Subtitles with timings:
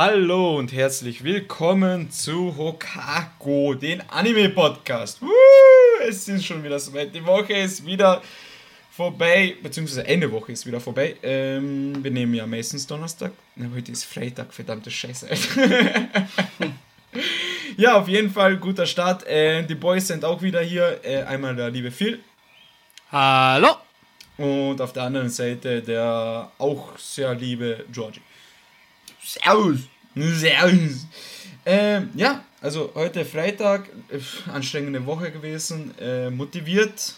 [0.00, 5.20] Hallo und herzlich willkommen zu Hokako, den Anime-Podcast.
[6.06, 7.12] Es ist schon wieder soweit.
[7.12, 8.22] Die Woche ist wieder
[8.92, 11.16] vorbei, beziehungsweise eine Woche ist wieder vorbei.
[11.20, 13.32] Ähm, wir nehmen ja meistens Donnerstag.
[13.56, 15.30] Na, heute ist Freitag, verdammte Scheiße.
[17.76, 19.26] ja, auf jeden Fall guter Start.
[19.26, 21.00] Äh, die Boys sind auch wieder hier.
[21.02, 22.20] Äh, einmal der liebe Phil.
[23.10, 23.74] Hallo.
[24.36, 28.20] Und auf der anderen Seite der auch sehr liebe Georgie.
[29.28, 29.80] Servus.
[30.14, 31.06] Servus.
[31.66, 37.14] Ähm, ja, also heute Freitag, äh, anstrengende Woche gewesen, äh, motiviert.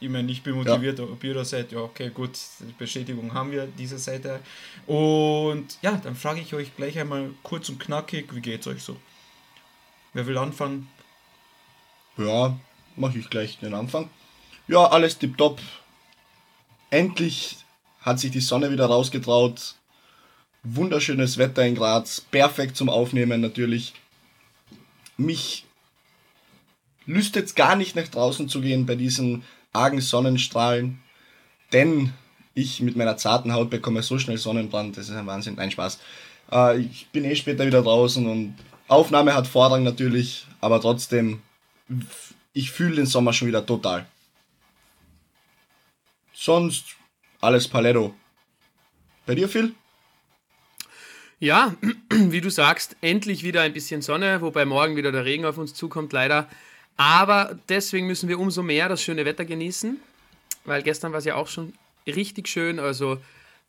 [0.00, 1.04] Ich meine, ich bin motiviert, ja.
[1.04, 4.40] ob ihr seid, ja, okay, gut, die Bestätigung haben wir, diese Seite.
[4.86, 8.96] Und ja, dann frage ich euch gleich einmal kurz und knackig, wie geht's euch so?
[10.14, 10.88] Wer will anfangen?
[12.16, 12.58] Ja,
[12.96, 14.08] mache ich gleich den Anfang.
[14.68, 15.60] Ja, alles tipptopp.
[16.88, 17.58] Endlich
[18.00, 19.74] hat sich die Sonne wieder rausgetraut.
[20.62, 23.94] Wunderschönes Wetter in Graz, perfekt zum Aufnehmen natürlich.
[25.16, 25.64] Mich
[27.06, 31.00] lüstet es gar nicht nach draußen zu gehen bei diesen argen Sonnenstrahlen,
[31.72, 32.12] denn
[32.54, 35.98] ich mit meiner zarten Haut bekomme so schnell Sonnenbrand, das ist ein Wahnsinn, nein Spaß.
[36.52, 38.54] Äh, ich bin eh später wieder draußen und
[38.88, 41.40] Aufnahme hat Vorrang natürlich, aber trotzdem,
[42.52, 44.06] ich fühle den Sommer schon wieder total.
[46.34, 46.84] Sonst
[47.40, 48.14] alles Paletto.
[49.26, 49.74] Bei dir, Phil?
[51.40, 51.74] Ja,
[52.10, 55.72] wie du sagst, endlich wieder ein bisschen Sonne, wobei morgen wieder der Regen auf uns
[55.72, 56.50] zukommt, leider.
[56.98, 59.98] Aber deswegen müssen wir umso mehr das schöne Wetter genießen,
[60.66, 61.72] weil gestern war es ja auch schon
[62.06, 62.78] richtig schön.
[62.78, 63.18] Also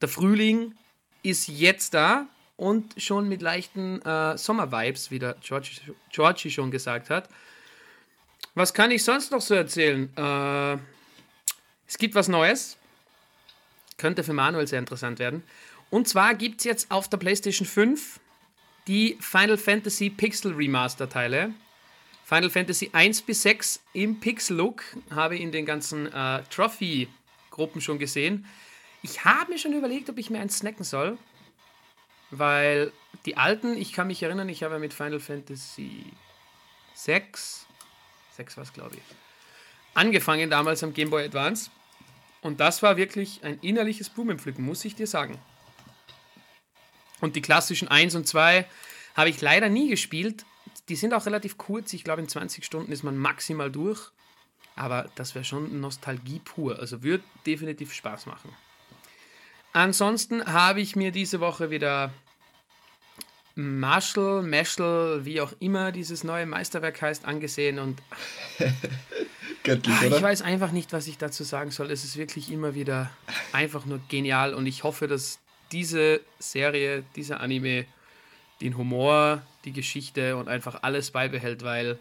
[0.02, 0.75] der Frühling
[1.23, 5.79] ist jetzt da und schon mit leichten äh, Sommer-Vibes, wie der Georgie,
[6.12, 7.29] Georgie schon gesagt hat.
[8.53, 10.09] Was kann ich sonst noch so erzählen?
[10.18, 10.74] Äh,
[11.88, 12.75] es gibt was Neues.
[13.97, 15.44] Könnte für Manuel sehr interessant werden.
[15.91, 18.19] Und zwar gibt es jetzt auf der PlayStation 5
[18.88, 21.53] die Final Fantasy Pixel Remaster Teile.
[22.24, 28.00] Final Fantasy 1 bis 6 im Pixel-Look habe ich in den ganzen äh, Trophy-Gruppen schon
[28.00, 28.46] gesehen.
[29.03, 31.18] Ich habe mir schon überlegt, ob ich mir eins snacken soll,
[32.30, 32.94] weil
[33.25, 36.06] die alten, ich kann mich erinnern, ich habe mit Final Fantasy
[36.94, 37.66] 6,
[38.38, 39.01] 6 war es glaube ich,
[39.94, 41.69] angefangen damals am Game Boy Advance.
[42.41, 45.38] Und das war wirklich ein innerliches Blumenpflücken, muss ich dir sagen.
[47.21, 48.65] Und die klassischen 1 und 2
[49.15, 50.45] habe ich leider nie gespielt.
[50.89, 51.93] Die sind auch relativ kurz.
[51.93, 54.11] Ich glaube, in 20 Stunden ist man maximal durch.
[54.75, 56.79] Aber das wäre schon Nostalgie pur.
[56.79, 58.49] Also würde definitiv Spaß machen.
[59.73, 62.11] Ansonsten habe ich mir diese Woche wieder
[63.55, 68.01] Marshall, Mashal, wie auch immer dieses neue Meisterwerk heißt, angesehen und
[69.63, 71.91] Göttlich, ach, ich weiß einfach nicht, was ich dazu sagen soll.
[71.91, 73.11] Es ist wirklich immer wieder
[73.51, 75.39] einfach nur genial und ich hoffe, dass
[75.71, 77.85] diese Serie, dieser Anime
[78.61, 81.97] den Humor, die Geschichte und einfach alles beibehält, weil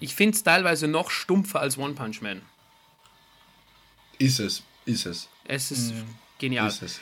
[0.00, 2.42] ich finde es teilweise noch stumpfer als One Punch Man.
[4.18, 5.28] Ist es, ist es.
[5.44, 6.14] Es ist mhm.
[6.38, 6.68] genial.
[6.68, 7.00] Ist es.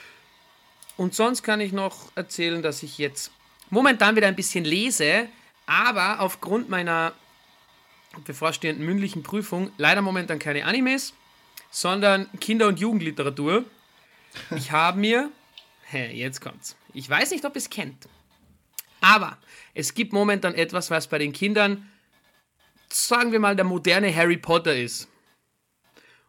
[0.96, 3.32] Und sonst kann ich noch erzählen, dass ich jetzt
[3.70, 5.28] momentan wieder ein bisschen lese,
[5.66, 7.12] aber aufgrund meiner
[8.24, 11.14] bevorstehenden mündlichen Prüfung leider momentan keine Animes,
[11.70, 13.64] sondern Kinder- und Jugendliteratur.
[14.54, 15.30] Ich habe mir
[15.98, 16.76] jetzt kommt's.
[16.92, 18.08] Ich weiß nicht, ob ihr es kennt.
[19.00, 19.38] Aber
[19.74, 21.90] es gibt momentan etwas, was bei den Kindern,
[22.88, 25.08] sagen wir mal, der moderne Harry Potter ist.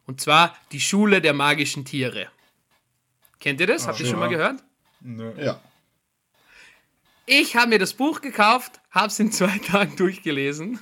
[0.06, 2.30] Und zwar die Schule der magischen Tiere.
[3.40, 3.88] Kennt ihr das?
[3.88, 4.12] Habt ihr ja.
[4.12, 4.64] schon mal gehört?
[5.02, 5.34] Nö.
[5.42, 5.62] Ja.
[7.26, 10.80] Ich habe mir das Buch gekauft, habe es in zwei Tagen durchgelesen.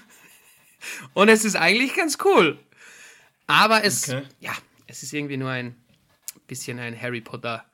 [1.13, 2.59] Und es ist eigentlich ganz cool.
[3.47, 4.23] Aber es, okay.
[4.39, 4.53] ja,
[4.87, 5.75] es ist irgendwie nur ein
[6.47, 7.65] bisschen ein Harry Potter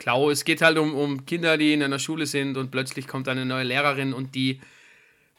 [0.00, 3.28] Klau, es geht halt um, um Kinder, die in einer Schule sind und plötzlich kommt
[3.28, 4.60] eine neue Lehrerin und die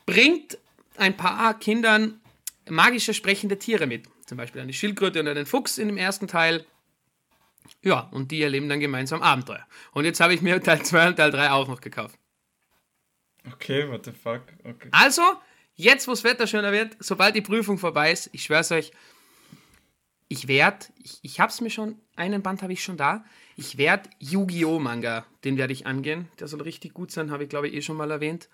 [0.05, 0.57] bringt
[0.97, 2.21] ein paar Kindern
[2.69, 4.05] magische sprechende Tiere mit.
[4.27, 6.63] Zum Beispiel eine Schildkröte und einen Fuchs in dem ersten Teil.
[7.81, 9.65] Ja, und die erleben dann gemeinsam Abenteuer.
[9.93, 12.17] Und jetzt habe ich mir Teil 2 und Teil 3 auch noch gekauft.
[13.51, 14.43] Okay, what the fuck?
[14.63, 14.89] Okay.
[14.91, 15.23] Also,
[15.73, 18.91] jetzt wo das Wetter schöner wird, sobald die Prüfung vorbei ist, ich schwör's euch,
[20.27, 23.25] ich werde, ich, ich habe es mir schon, einen Band habe ich schon da,
[23.61, 24.79] ich werde Yu-Gi-Oh!
[24.79, 26.27] Manga, den werde ich angehen.
[26.39, 28.49] Der soll richtig gut sein, habe ich glaube ich eh schon mal erwähnt.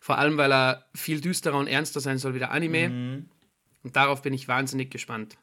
[0.00, 2.88] Vor allem, weil er viel düsterer und ernster sein soll wie der Anime.
[2.88, 3.28] Mhm.
[3.82, 5.36] Und darauf bin ich wahnsinnig gespannt.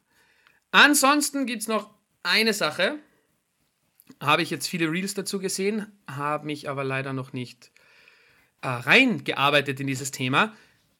[0.70, 1.90] Ansonsten gibt es noch
[2.22, 2.98] eine Sache.
[4.20, 7.72] Habe ich jetzt viele Reels dazu gesehen, habe mich aber leider noch nicht
[8.62, 10.54] äh, reingearbeitet in dieses Thema.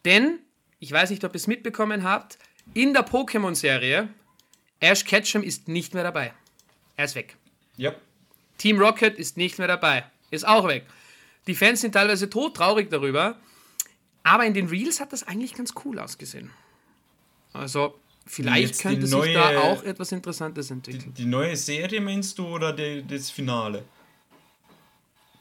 [0.04, 0.40] Denn,
[0.78, 2.38] ich weiß nicht, ob ihr es mitbekommen habt,
[2.74, 4.10] in der Pokémon-Serie,
[4.78, 6.34] Ash Ketchum ist nicht mehr dabei.
[6.96, 7.36] Er ist weg.
[7.78, 7.94] Ja.
[8.60, 10.04] Team Rocket ist nicht mehr dabei.
[10.30, 10.86] Ist auch weg.
[11.46, 13.36] Die Fans sind teilweise todtraurig darüber.
[14.22, 16.50] Aber in den Reels hat das eigentlich ganz cool ausgesehen.
[17.54, 21.14] Also, vielleicht Jetzt die könnte sich neue- da auch etwas Interessantes Die, entwickeln.
[21.14, 23.82] die neue Serie meinst du oder die, das Finale?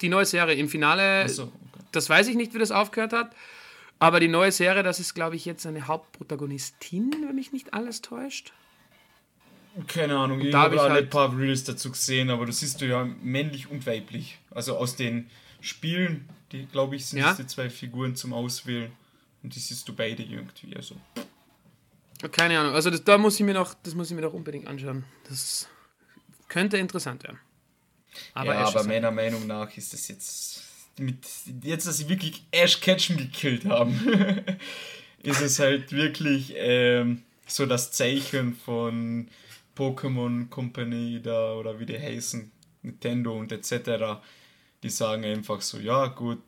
[0.02, 1.84] Die neue Serie im Finale, Achso, okay.
[1.92, 3.36] das weiß ich nicht, wie das aufgehört hat.
[4.00, 8.02] Aber die neue Serie, das ist, glaube ich, jetzt eine Hauptprotagonistin, wenn mich nicht alles
[8.02, 8.54] täuscht.
[9.88, 13.70] Keine Ahnung, ich habe halt- paar Reels dazu gesehen, aber das siehst du ja männlich
[13.70, 14.38] und weiblich.
[14.52, 15.30] Also aus den
[15.62, 17.34] Spielen, die glaube ich sind Ja.
[17.34, 18.92] die zwei Figuren zum Auswählen.
[19.42, 20.76] Und die siehst du beide irgendwie.
[20.76, 20.96] Also.
[22.32, 22.74] Keine Ahnung.
[22.74, 25.06] Also das, da muss ich mir noch, das muss ich mir noch unbedingt anschauen.
[25.30, 25.68] Das
[26.50, 27.40] könnte interessant werden.
[28.34, 30.64] Aber ja, aber meiner Meinung nach ist das jetzt
[30.98, 31.20] mit
[31.64, 33.98] jetzt, dass sie wirklich Ash Ketchum gekillt haben,
[35.24, 39.30] ist es halt wirklich ähm, so das Zeichen von
[39.80, 42.52] Pokémon Company da oder wie die heißen,
[42.84, 44.20] Nintendo und etc.
[44.84, 46.44] Die sagen einfach so, ja gut,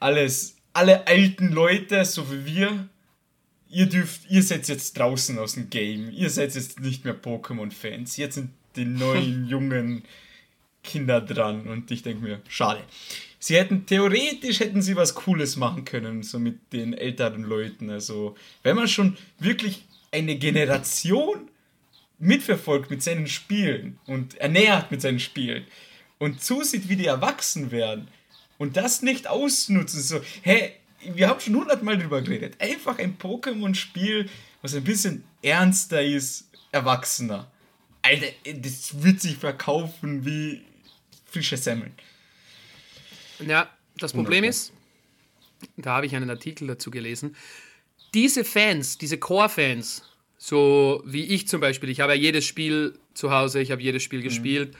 [0.00, 2.88] alles, alle alten Leute, so wie wir,
[3.68, 8.16] ihr dürft, ihr seid jetzt draußen aus dem Game, ihr seid jetzt nicht mehr Pokémon-Fans,
[8.16, 10.04] jetzt sind die neuen jungen
[10.82, 12.80] Kinder dran und ich denke mir, schade.
[13.40, 17.90] Sie hätten theoretisch hätten sie was Cooles machen können, so mit den älteren Leuten.
[17.90, 21.48] Also, wenn man schon wirklich eine Generation
[22.18, 25.64] mitverfolgt mit seinen Spielen und ernährt mit seinen Spielen
[26.18, 28.08] und zusieht, wie die erwachsen werden
[28.58, 32.60] und das nicht ausnutzen, so, hey, wir haben schon hundertmal drüber geredet.
[32.60, 34.28] Einfach ein Pokémon-Spiel,
[34.62, 37.50] was ein bisschen ernster ist, erwachsener.
[38.02, 40.62] Alter, das wird sich verkaufen wie
[41.26, 41.92] frische Semmeln.
[43.38, 44.72] Ja, das Problem ist,
[45.76, 47.36] da habe ich einen Artikel dazu gelesen,
[48.14, 50.02] diese Fans, diese Core-Fans,
[50.38, 54.04] so wie ich zum Beispiel, ich habe ja jedes Spiel zu Hause, ich habe jedes
[54.04, 54.74] Spiel gespielt,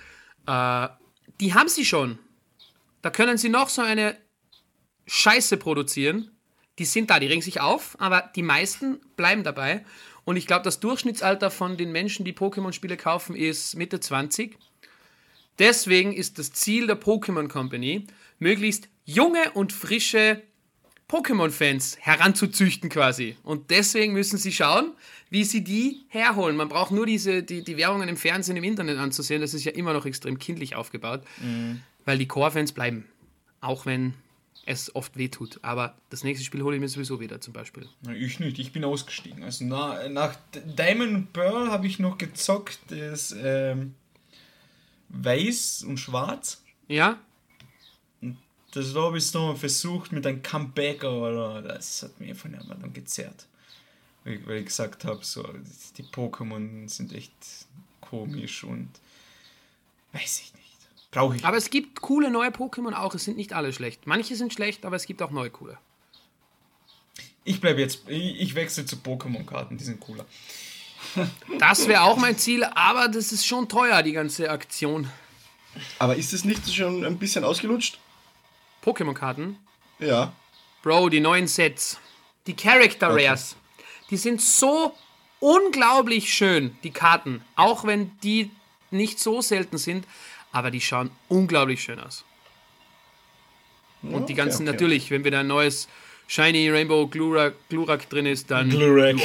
[0.47, 0.89] äh,
[1.41, 2.19] die haben sie schon.
[3.03, 4.17] Da können sie noch so eine
[5.07, 6.31] Scheiße produzieren.
[6.79, 9.85] Die sind da, die regen sich auf, aber die meisten bleiben dabei.
[10.25, 14.57] Und ich glaube, das Durchschnittsalter von den Menschen, die Pokémon-Spiele kaufen, ist Mitte 20.
[15.59, 18.07] Deswegen ist das Ziel der Pokémon Company,
[18.39, 20.43] möglichst junge und frische
[21.09, 23.37] Pokémon-Fans heranzuzüchten quasi.
[23.43, 24.93] Und deswegen müssen sie schauen,
[25.31, 26.57] wie sie die herholen.
[26.57, 29.41] Man braucht nur diese, die, die Werbungen im Fernsehen, im Internet anzusehen.
[29.41, 31.23] Das ist ja immer noch extrem kindlich aufgebaut,
[32.05, 33.07] weil die Core-Fans bleiben.
[33.61, 34.15] Auch wenn
[34.67, 35.59] es oft wehtut.
[35.63, 37.89] Aber das nächste Spiel hole ich mir sowieso wieder zum Beispiel.
[38.15, 39.43] Ich nicht, ich bin ausgestiegen.
[39.43, 43.95] Also na, nach Diamond Pearl habe ich noch gezockt, das ähm,
[45.09, 46.63] Weiß und Schwarz.
[46.87, 47.19] Ja?
[48.73, 52.81] Das habe ich noch mal versucht mit einem Comeback, aber das hat mir von jemandem
[52.81, 53.47] dann gezerrt.
[54.25, 55.47] Weil, weil ich gesagt habe, so,
[55.97, 57.33] die Pokémon sind echt
[58.01, 58.91] komisch und
[60.13, 60.65] weiß ich nicht.
[61.11, 61.45] Brauche ich.
[61.45, 63.15] Aber es gibt coole neue Pokémon auch.
[63.15, 64.07] Es sind nicht alle schlecht.
[64.07, 65.79] Manche sind schlecht, aber es gibt auch neue coole.
[67.45, 70.27] Ich bleibe jetzt, ich, ich wechsle zu Pokémon-Karten, die sind cooler.
[71.59, 75.09] Das wäre auch mein Ziel, aber das ist schon teuer, die ganze Aktion.
[75.99, 77.99] Aber ist es nicht schon ein bisschen ausgelutscht?
[78.89, 79.57] Pokémon-Karten.
[79.99, 80.33] Ja.
[80.83, 81.99] Bro, die neuen Sets.
[82.47, 83.27] Die Character Okay.
[83.27, 83.57] Rares.
[84.11, 84.95] Die sind so
[85.41, 87.43] unglaublich schön, die Karten.
[87.57, 88.51] Auch wenn die
[88.91, 90.07] nicht so selten sind,
[90.53, 92.25] aber die schauen unglaublich schön aus.
[94.03, 94.73] Und die okay, ganzen, okay.
[94.73, 95.89] natürlich, wenn wieder ein neues
[96.27, 99.17] Shiny Rainbow Glurak, Glurak drin ist, dann Glurak.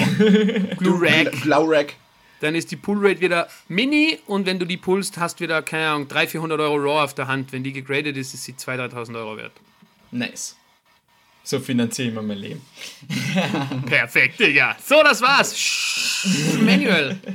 [0.78, 1.94] Glurak, Blaurak.
[2.44, 6.08] Dann ist die Pull-Rate wieder mini und wenn du die pullst, hast wieder, keine Ahnung,
[6.08, 7.54] 300, 400 Euro Raw auf der Hand.
[7.54, 9.54] Wenn die gegradet ist, ist sie 2.000, 3.000 Euro wert.
[10.12, 10.58] Nice.
[11.46, 12.62] So finanziere ich mir mein Leben.
[13.86, 14.76] Perfekt, Digga.
[14.84, 15.56] So, das war's.
[16.62, 17.20] Manuel.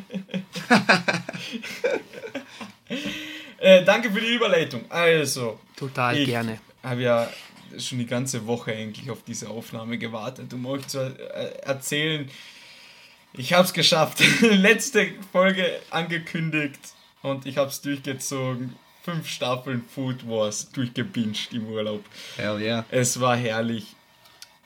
[3.61, 4.85] Äh, danke für die Überleitung.
[4.89, 6.61] Also, Total ich gerne.
[6.83, 7.29] habe ja
[7.77, 12.31] schon die ganze Woche eigentlich auf diese Aufnahme gewartet, um euch zu äh, erzählen,
[13.33, 14.23] ich habe es geschafft.
[14.41, 16.81] Letzte Folge angekündigt
[17.23, 18.75] und ich habe es durchgezogen.
[19.03, 22.05] Fünf Staffeln Food Wars durchgebinged im Urlaub.
[22.37, 22.85] Hell yeah.
[22.91, 23.97] Es war herrlich.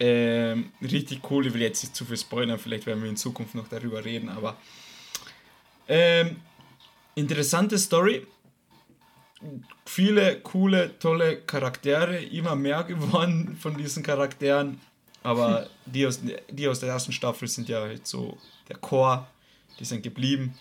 [0.00, 1.46] Ähm, richtig cool.
[1.46, 4.28] Ich will jetzt nicht zu viel spoilern, vielleicht werden wir in Zukunft noch darüber reden,
[4.28, 4.56] aber
[5.86, 6.40] ähm,
[7.14, 8.26] interessante Story.
[9.84, 14.80] Viele coole, tolle Charaktere, immer mehr geworden von diesen Charakteren.
[15.22, 18.38] Aber die aus, die aus der ersten Staffel sind ja halt so
[18.68, 19.26] der Core,
[19.78, 20.54] die sind geblieben.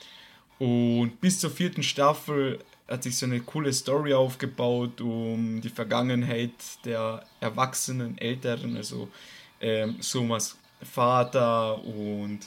[0.59, 6.51] Und bis zur vierten Staffel hat sich so eine coole Story aufgebaut um die Vergangenheit
[6.85, 9.09] der erwachsenen Älteren, also
[9.61, 12.39] ähm, Somas Vater und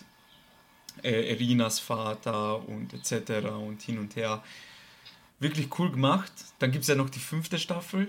[1.02, 3.48] äh, Erinas Vater und etc.
[3.48, 4.42] und hin und her.
[5.40, 6.32] Wirklich cool gemacht.
[6.58, 8.08] Dann gibt es ja noch die fünfte Staffel.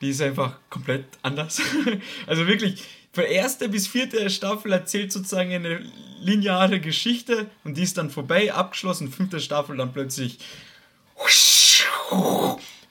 [0.00, 1.60] die ist einfach komplett anders.
[2.26, 2.82] also wirklich,
[3.16, 5.80] von erster bis vierte Staffel erzählt sozusagen eine
[6.20, 9.10] lineare Geschichte und die ist dann vorbei, abgeschlossen.
[9.10, 10.38] Fünfte Staffel dann plötzlich.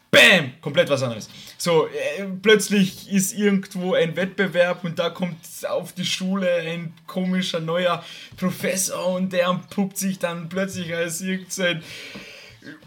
[0.10, 0.54] Bam!
[0.62, 1.30] Komplett was anderes.
[1.60, 5.38] So, äh, plötzlich ist irgendwo ein Wettbewerb und da kommt
[5.70, 8.04] auf die Schule ein komischer neuer
[8.36, 11.84] Professor und der puppt sich dann plötzlich als irgendein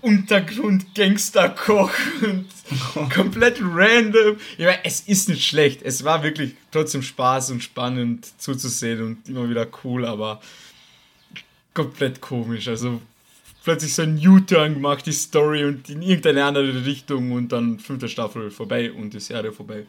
[0.01, 1.93] Untergrund-Gangster-Koch
[2.23, 2.47] und
[3.15, 4.37] komplett random.
[4.57, 5.83] Ich meine, es ist nicht schlecht.
[5.83, 10.41] Es war wirklich trotzdem Spaß und spannend zuzusehen und immer wieder cool, aber
[11.75, 12.69] komplett komisch.
[12.69, 13.01] Also
[13.65, 18.09] plötzlich so ein U-Turn gemacht, die Story und in irgendeine andere Richtung und dann fünfte
[18.09, 19.85] Staffel vorbei und die Serie vorbei.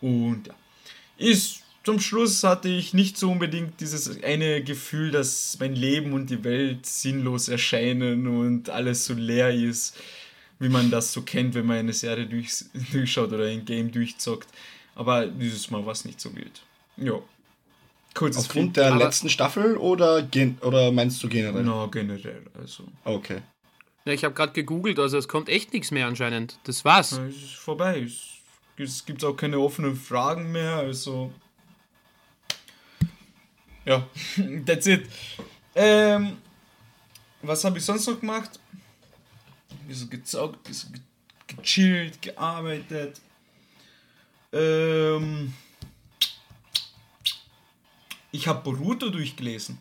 [0.00, 0.54] Und ja,
[1.18, 6.30] ist zum Schluss hatte ich nicht so unbedingt dieses eine Gefühl, dass mein Leben und
[6.30, 9.96] die Welt sinnlos erscheinen und alles so leer ist,
[10.58, 14.48] wie man das so kennt, wenn man eine Serie durch, durchschaut oder ein Game durchzockt.
[14.94, 16.62] Aber dieses Mal war es nicht so wild.
[16.96, 17.14] Ja.
[18.14, 21.64] Kurzes Aufgrund der letzten Staffel oder, gen oder meinst du generell?
[21.64, 22.42] Na, generell.
[22.60, 22.84] Also.
[23.04, 23.40] Okay.
[24.04, 26.58] Ja, ich habe gerade gegoogelt, also es kommt echt nichts mehr anscheinend.
[26.64, 27.12] Das war's.
[27.12, 28.06] Ja, es ist vorbei.
[28.76, 30.76] Es gibt auch keine offenen Fragen mehr.
[30.76, 31.32] Also
[33.84, 34.06] ja,
[34.66, 35.08] that's it.
[35.74, 36.36] Ähm,
[37.42, 38.60] was habe ich sonst noch gemacht?
[39.70, 41.04] Ein bisschen gezockt, ein bisschen
[41.46, 43.20] gechillt, gearbeitet.
[44.52, 45.52] Ähm,
[48.30, 49.78] ich habe Boruto durchgelesen.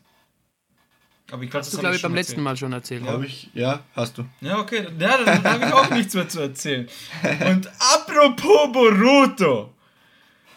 [1.32, 3.06] Aber ich glaub, hast du, glaube ich, beim letzten Mal schon erzählt.
[3.06, 4.26] Ja, ich, ja, hast du.
[4.42, 4.88] Ja, okay.
[5.00, 6.90] Ja, dann habe ich auch nichts mehr zu erzählen.
[7.48, 9.74] Und apropos Boruto.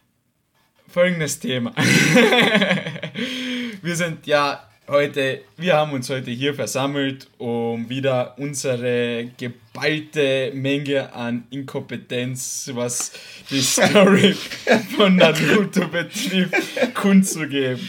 [0.98, 1.76] folgendes Thema.
[3.84, 11.14] wir sind ja heute, wir haben uns heute hier versammelt, um wieder unsere geballte Menge
[11.14, 13.12] an Inkompetenz, was
[13.52, 14.36] die Story
[14.98, 17.88] von Naruto betrifft, kundzugeben.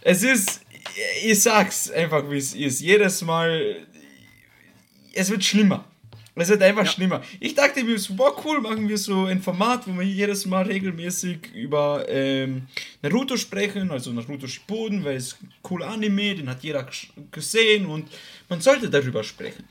[0.00, 0.62] Es ist,
[1.22, 3.86] ich sag's einfach wie es ist, jedes Mal,
[5.12, 5.84] es wird schlimmer.
[6.38, 6.90] Es wird einfach ja.
[6.90, 7.22] schlimmer.
[7.40, 11.52] Ich dachte mir, boah, cool, machen wir so ein Format, wo wir jedes Mal regelmäßig
[11.54, 12.68] über ähm,
[13.00, 16.86] Naruto sprechen, also Naruto Shippuden, weil es ein cooler Anime, den hat jeder
[17.30, 18.10] gesehen und
[18.50, 19.64] man sollte darüber sprechen.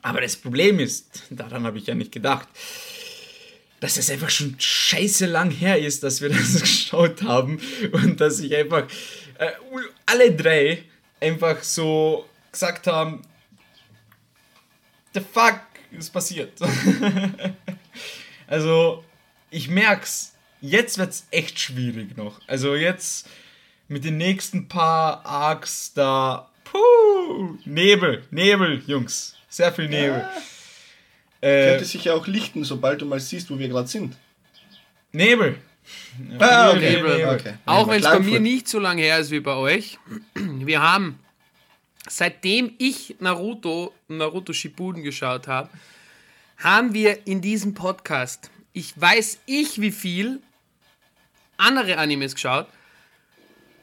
[0.00, 2.46] Aber das Problem ist, daran habe ich ja nicht gedacht,
[3.80, 8.38] dass es einfach schon scheiße lang her ist, dass wir das geschaut haben und dass
[8.38, 8.86] ich einfach
[9.38, 9.50] äh,
[10.06, 10.84] alle drei
[11.20, 13.22] einfach so gesagt haben,
[15.14, 15.60] the fuck
[15.92, 16.52] ist passiert?
[18.46, 19.04] also,
[19.50, 22.40] ich merk's, jetzt wird's echt schwierig noch.
[22.46, 23.28] Also jetzt
[23.88, 30.18] mit den nächsten paar Arcs da, puh, Nebel, Nebel, Jungs, sehr viel Nebel.
[30.18, 31.48] Ja.
[31.48, 34.16] Äh, Könnte sich ja auch lichten, sobald du mal siehst, wo wir gerade sind.
[35.12, 35.58] Nebel.
[36.38, 36.96] Ah, okay.
[36.96, 37.28] Nebel.
[37.28, 37.54] Okay.
[37.66, 39.98] Auch wenn es bei mir nicht so lange her ist wie bei euch.
[40.34, 41.18] Wir haben
[42.08, 45.70] seitdem ich Naruto, Naruto Shippuden geschaut habe,
[46.58, 50.40] haben wir in diesem Podcast, ich weiß ich wie viel,
[51.56, 52.66] andere Animes geschaut.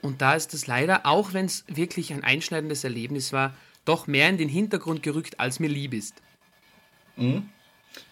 [0.01, 4.29] Und da ist es leider, auch wenn es wirklich ein einschneidendes Erlebnis war, doch mehr
[4.29, 6.15] in den Hintergrund gerückt, als mir lieb ist.
[7.15, 7.49] Mhm.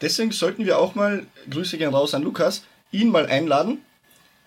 [0.02, 3.80] Deswegen sollten wir auch mal, Grüße gehen raus an Lukas, ihn mal einladen,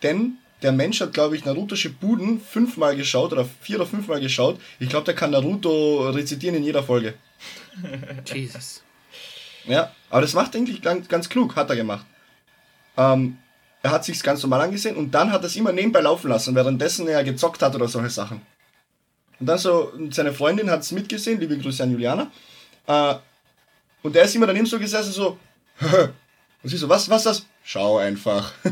[0.02, 4.60] denn der Mensch hat, glaube ich, Naruto Shippuden fünfmal geschaut oder vier oder fünfmal geschaut.
[4.78, 7.14] Ich glaube, der kann Naruto rezitieren in jeder Folge.
[8.26, 8.82] Jesus.
[9.64, 12.06] Ja, aber das macht eigentlich ganz, ganz klug, hat er gemacht.
[12.96, 13.38] Ähm,
[13.82, 16.54] er hat sich ganz normal angesehen und dann hat er es immer nebenbei laufen lassen,
[16.54, 18.40] währenddessen er gezockt hat oder solche Sachen.
[19.40, 22.30] Und dann so, seine Freundin hat es mitgesehen, liebe Grüße an Juliana.
[22.86, 23.14] Äh,
[24.02, 25.38] und er ist immer daneben so gesessen, so,
[26.62, 27.46] und sie so, was, was das?
[27.64, 28.52] Schau einfach.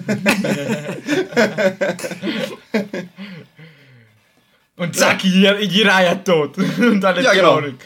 [4.76, 5.56] und zack, ja.
[5.58, 6.58] Jiraya tot.
[6.78, 7.52] und alle ja, genau.
[7.60, 7.76] traurig.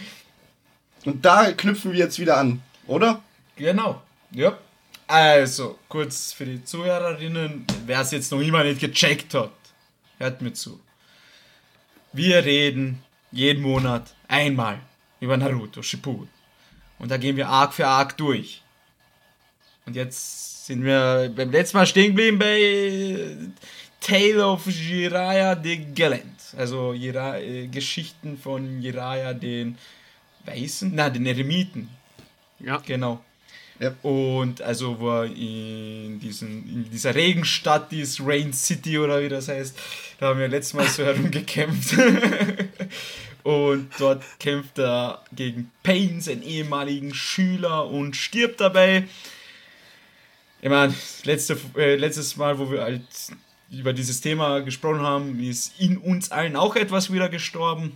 [1.05, 3.23] Und da knüpfen wir jetzt wieder an, oder?
[3.57, 4.03] Genau.
[4.31, 4.59] Ja.
[5.07, 9.53] Also, kurz für die Zuhörerinnen, wer es jetzt noch immer nicht gecheckt hat,
[10.19, 10.81] hört mir zu.
[12.13, 14.79] Wir reden jeden Monat einmal
[15.21, 16.31] über Naruto Shippuden.
[16.99, 18.63] Und da gehen wir Arc für Arc durch.
[19.85, 23.37] Und jetzt sind wir beim letzten Mal stehen geblieben bei
[24.01, 26.41] Tale of Jiraiya the Gallant.
[26.57, 29.77] Also Jira äh, Geschichten von Jiraiya den
[30.47, 31.91] Weißen, na den Eremiten.
[32.61, 32.79] Ja.
[32.79, 33.23] Genau.
[33.79, 33.93] Ja.
[34.03, 39.29] Und also wo er in, diesen, in dieser Regenstadt, die ist Rain City oder wie
[39.29, 39.79] das heißt,
[40.19, 41.95] da haben wir letztes Mal so herumgekämpft.
[43.43, 49.05] und dort kämpft er gegen Pain, seinen ehemaligen Schüler, und stirbt dabei.
[50.65, 50.93] Ich meine,
[51.25, 53.03] letzte, äh, letztes Mal, wo wir halt
[53.71, 57.93] über dieses Thema gesprochen haben, ist in uns allen auch etwas wieder gestorben.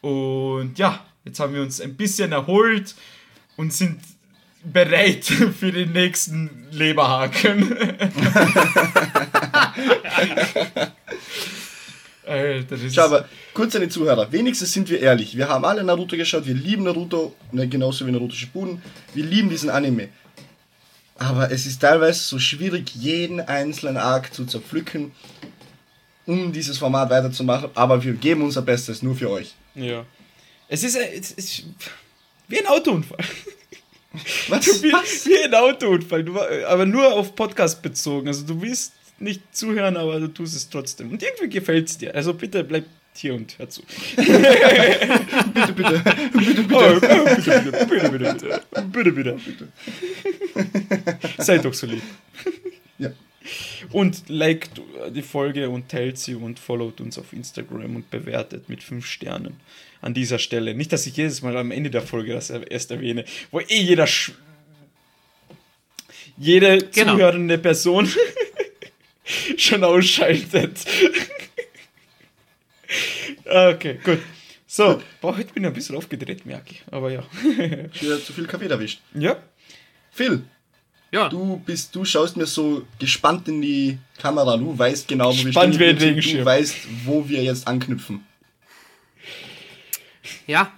[0.00, 2.96] Und ja, jetzt haben wir uns ein bisschen erholt
[3.56, 4.00] und sind
[4.64, 5.24] bereit
[5.60, 7.76] für den nächsten Leberhaken.
[12.26, 14.32] Alter, das Schau, aber kurz an die Zuhörer.
[14.32, 15.36] Wenigstens sind wir ehrlich.
[15.36, 16.44] Wir haben alle Naruto geschaut.
[16.44, 18.82] Wir lieben Naruto, ne, genauso wie Naruto Shippuden.
[19.14, 20.08] Wir lieben diesen Anime.
[21.20, 25.12] Aber es ist teilweise so schwierig, jeden einzelnen Arc zu zerpflücken,
[26.24, 27.68] um dieses Format weiterzumachen.
[27.74, 29.54] Aber wir geben unser Bestes, nur für euch.
[29.74, 30.06] Ja.
[30.68, 31.64] Es ist, es ist
[32.48, 33.18] wie ein Autounfall.
[34.48, 34.82] Was?
[34.82, 35.26] Wie, Was?
[35.26, 38.26] wie ein Autounfall, du, aber nur auf Podcast bezogen.
[38.26, 41.10] Also du willst nicht zuhören, aber du tust es trotzdem.
[41.12, 42.14] Und irgendwie gefällt es dir.
[42.14, 43.82] Also bitte bleib hier und hör zu.
[44.16, 44.32] bitte,
[45.74, 46.02] bitte.
[46.32, 46.74] Bitte, bitte.
[46.74, 47.86] Oh, bitte, bitte.
[47.86, 48.62] Bitte, bitte.
[48.92, 49.68] Bitte, bitte.
[51.38, 52.02] Seid doch so lieb.
[52.98, 53.12] Ja.
[53.92, 54.80] Und liked
[55.14, 59.56] die Folge und teilt sie und followt uns auf Instagram und bewertet mit 5 Sternen
[60.02, 60.74] an dieser Stelle.
[60.74, 64.06] Nicht, dass ich jedes Mal am Ende der Folge das erst erwähne, wo eh jeder
[64.06, 64.32] Sch
[66.36, 67.14] jede genau.
[67.14, 68.08] zuhörende Person
[69.56, 70.78] schon ausschaltet.
[73.44, 74.18] okay, gut.
[74.66, 76.82] So, boah, heute bin ich ein bisschen aufgedreht, merke ich.
[76.90, 77.24] Aber ja.
[78.00, 79.00] Wieder zu viel Kaffee erwischt.
[79.14, 79.42] Ja.
[80.12, 80.44] Phil.
[81.12, 81.28] Ja.
[81.28, 84.56] Du bist, du schaust mir so gespannt in die Kamera.
[84.56, 86.38] Du weißt genau, wo Spannend wir stehen.
[86.38, 88.24] Du weißt, wo wir jetzt anknüpfen.
[90.46, 90.72] Ja,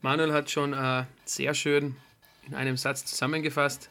[0.00, 1.96] Manuel hat schon äh, sehr schön
[2.46, 3.90] in einem Satz zusammengefasst.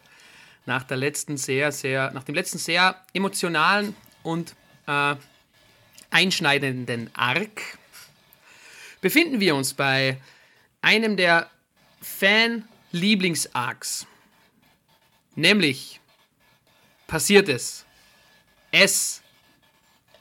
[0.65, 4.55] Nach der letzten sehr, sehr, nach dem letzten sehr emotionalen und
[4.87, 5.15] äh,
[6.09, 7.61] einschneidenden Arc
[9.01, 10.17] befinden wir uns bei
[10.81, 11.49] einem der
[12.01, 14.07] Fan-Lieblings-Arcs.
[15.35, 15.99] Nämlich
[17.07, 17.85] passiert es.
[18.71, 19.21] Es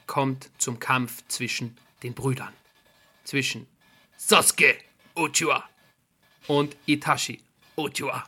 [0.07, 2.53] kommt zum Kampf zwischen den Brüdern.
[3.23, 3.67] Zwischen
[4.17, 4.77] Sasuke
[5.15, 5.63] Uchiwa
[6.47, 7.41] und Itachi
[7.75, 8.23] Uchiwa.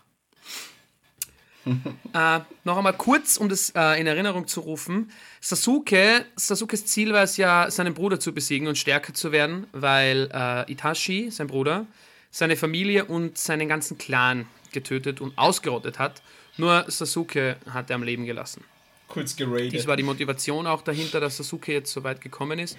[2.13, 5.11] äh, noch einmal kurz, um das äh, in Erinnerung zu rufen.
[5.41, 10.29] Sasuke, Sasukes Ziel war es ja, seinen Bruder zu besiegen und stärker zu werden, weil
[10.33, 11.85] äh, Itachi, sein Bruder,
[12.31, 16.21] seine Familie und seinen ganzen Clan getötet und ausgerottet hat.
[16.57, 18.63] Nur Sasuke hat er am Leben gelassen.
[19.07, 19.71] Kurz geradet.
[19.71, 22.77] Dies war die Motivation auch dahinter, dass Sasuke jetzt so weit gekommen ist.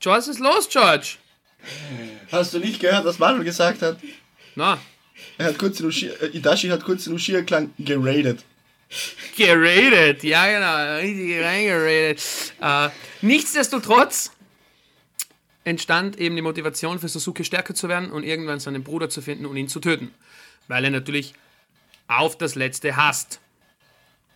[0.00, 1.16] George, was ist los, George?
[2.30, 3.98] Hast du nicht gehört, was Manuel gesagt hat?
[4.54, 4.78] Na.
[5.38, 8.44] Er hat kurz den Ushia, äh, Itachi hat kurz den Ushia-Clan geradet.
[9.36, 12.22] Geradet, ja genau, richtig reingeradet.
[12.60, 12.90] Äh,
[13.22, 14.32] nichtsdestotrotz
[15.64, 19.46] entstand eben die Motivation für Sasuke stärker zu werden und irgendwann seinen Bruder zu finden
[19.46, 20.12] und ihn zu töten.
[20.68, 21.34] Weil er natürlich
[22.08, 23.40] auf das letzte hasst.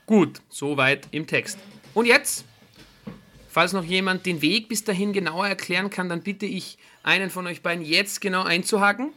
[0.06, 1.58] Gut, soweit im Text.
[1.94, 2.44] Und jetzt,
[3.48, 7.46] falls noch jemand den Weg bis dahin genauer erklären kann, dann bitte ich einen von
[7.46, 9.12] euch beiden jetzt genau einzuhaken.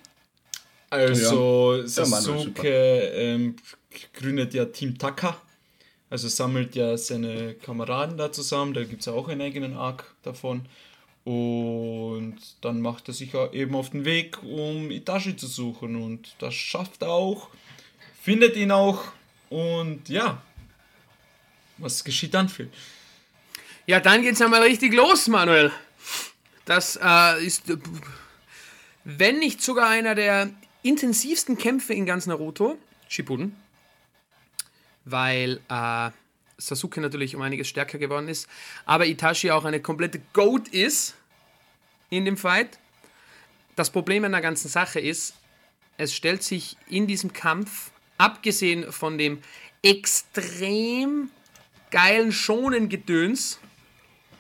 [0.90, 1.88] Also ja.
[1.88, 3.56] Sasuke ähm,
[4.14, 5.38] gründet ja Team Taka.
[6.10, 8.74] Also sammelt ja seine Kameraden da zusammen.
[8.74, 10.66] Da gibt es ja auch einen eigenen Arc davon.
[11.24, 15.96] Und dann macht er sich eben auf den Weg, um Itachi zu suchen.
[15.96, 17.48] Und das schafft er auch.
[18.22, 19.04] Findet ihn auch.
[19.50, 20.42] Und ja.
[21.78, 22.70] Was geschieht dann, Phil?
[23.88, 25.72] Ja, dann geht's einmal richtig los, Manuel.
[26.66, 27.64] Das äh, ist,
[29.04, 30.52] wenn nicht sogar einer der
[30.84, 32.78] intensivsten Kämpfe in ganz Naruto,
[33.10, 33.56] Shippuden,
[35.06, 36.12] weil äh,
[36.58, 38.48] Sasuke natürlich um einiges stärker geworden ist,
[38.86, 41.16] aber Itachi auch eine komplette Goat ist
[42.12, 42.78] in dem Fight.
[43.76, 45.34] Das Problem an der ganzen Sache ist,
[45.98, 49.40] es stellt sich in diesem Kampf, abgesehen von dem
[49.82, 51.30] extrem
[51.90, 53.60] geilen Schonen-Gedöns,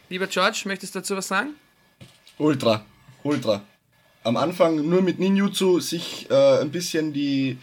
[0.09, 1.55] lieber George, möchtest du dazu was sagen?
[2.37, 2.85] Ultra,
[3.23, 3.63] ultra.
[4.23, 7.57] Am Anfang nur mit Ninjutsu sich äh, ein bisschen die,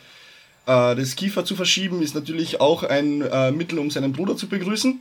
[0.66, 4.48] äh, das Kiefer zu verschieben, ist natürlich auch ein äh, Mittel, um seinen Bruder zu
[4.48, 5.00] begrüßen.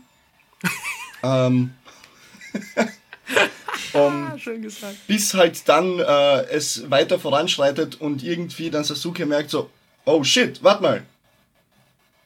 [1.24, 1.72] ähm,
[3.94, 5.08] um, Schön gesagt.
[5.08, 9.70] Bis halt dann äh, es weiter voranschreitet und irgendwie dann Sasuke merkt so,
[10.08, 11.04] oh shit, warte mal.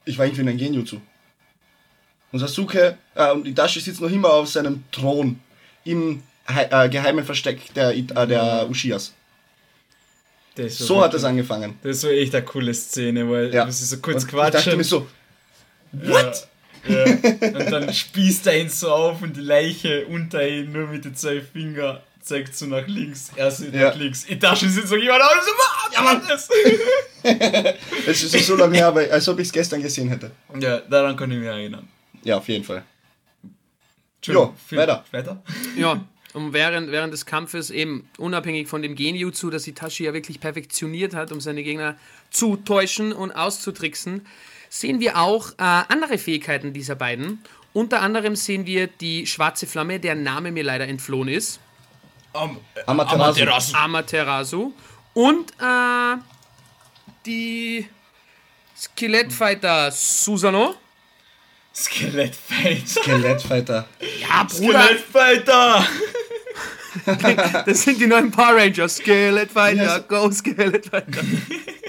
[0.06, 1.02] Ich war irgendwie in ein Genjutsu.
[2.32, 5.40] Und Sasuke äh, und Itachi sitzt noch immer auf seinem Thron
[5.84, 9.14] im äh, geheimen Versteck der, äh, der Ushias.
[10.56, 11.78] So, so hat es angefangen.
[11.82, 13.70] Das war echt eine coole Szene, weil ja.
[13.72, 14.60] sie so kurz quatschen.
[14.60, 15.08] Ich dachte mir so,
[15.92, 16.48] what?
[16.88, 17.58] Ja, ja.
[17.58, 21.16] Und dann spießt er ihn so auf und die Leiche unter ihm nur mit den
[21.16, 23.90] zwei Fingern zeigt so nach links, er sieht Ja.
[23.90, 26.22] nach links, Itachi sitzt so jemand aus, so, was ja, Mann.
[26.28, 26.50] das?
[28.08, 30.32] Es ist so lange her, aber als ob ich es gestern gesehen hätte.
[30.60, 31.88] ja, daran kann ich mich erinnern.
[32.24, 32.84] Ja, auf jeden Fall.
[34.18, 35.06] Entschuldigung, Jo, viel- weiter.
[35.12, 35.44] Weiter?
[35.78, 36.04] Ja,
[36.34, 41.14] und während, während des Kampfes eben unabhängig von dem Genjutsu, das Itachi ja wirklich perfektioniert
[41.14, 41.98] hat, um seine Gegner
[42.30, 44.26] zu täuschen und auszutricksen,
[44.70, 47.40] sehen wir auch äh, andere Fähigkeiten dieser beiden.
[47.74, 51.60] Unter anderem sehen wir die schwarze Flamme, deren Name mir leider entflohen ist,
[52.34, 53.42] Am, Amaterasu.
[53.44, 53.76] Amaterasu.
[53.76, 54.74] Amaterasu,
[55.14, 56.18] und äh,
[57.26, 57.88] die
[58.78, 60.76] Skelettfighter Susano.
[61.76, 62.86] Skelettfighter.
[62.88, 63.88] Skelettfighter.
[64.22, 65.86] Ja, Bruder, Skelettfighter.
[67.66, 68.98] das sind die neuen Power Rangers.
[68.98, 70.08] Skelettfighter, Yes.
[70.08, 71.22] go Skelettfighter.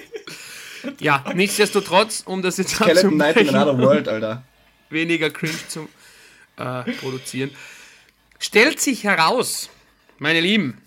[1.00, 4.42] ja, nichtsdestotrotz, um das jetzt Skeleton Knight in abzubrechen, another world, Alter.
[4.90, 5.88] weniger cringe zu
[6.57, 7.50] äh, produzieren,
[8.38, 9.68] stellt sich heraus,
[10.23, 10.81] meine Lieben,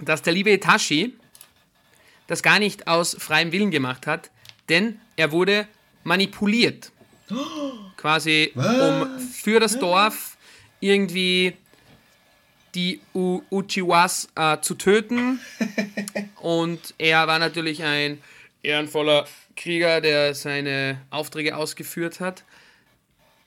[0.00, 1.12] dass der liebe Itachi
[2.28, 4.30] das gar nicht aus freiem Willen gemacht hat,
[4.68, 5.66] denn er wurde
[6.04, 6.92] manipuliert.
[7.96, 10.36] Quasi, um für das Dorf
[10.78, 11.54] irgendwie
[12.76, 15.40] die U Uchiwas äh, zu töten.
[16.36, 18.22] Und er war natürlich ein
[18.62, 22.44] ehrenvoller Krieger, der seine Aufträge ausgeführt hat.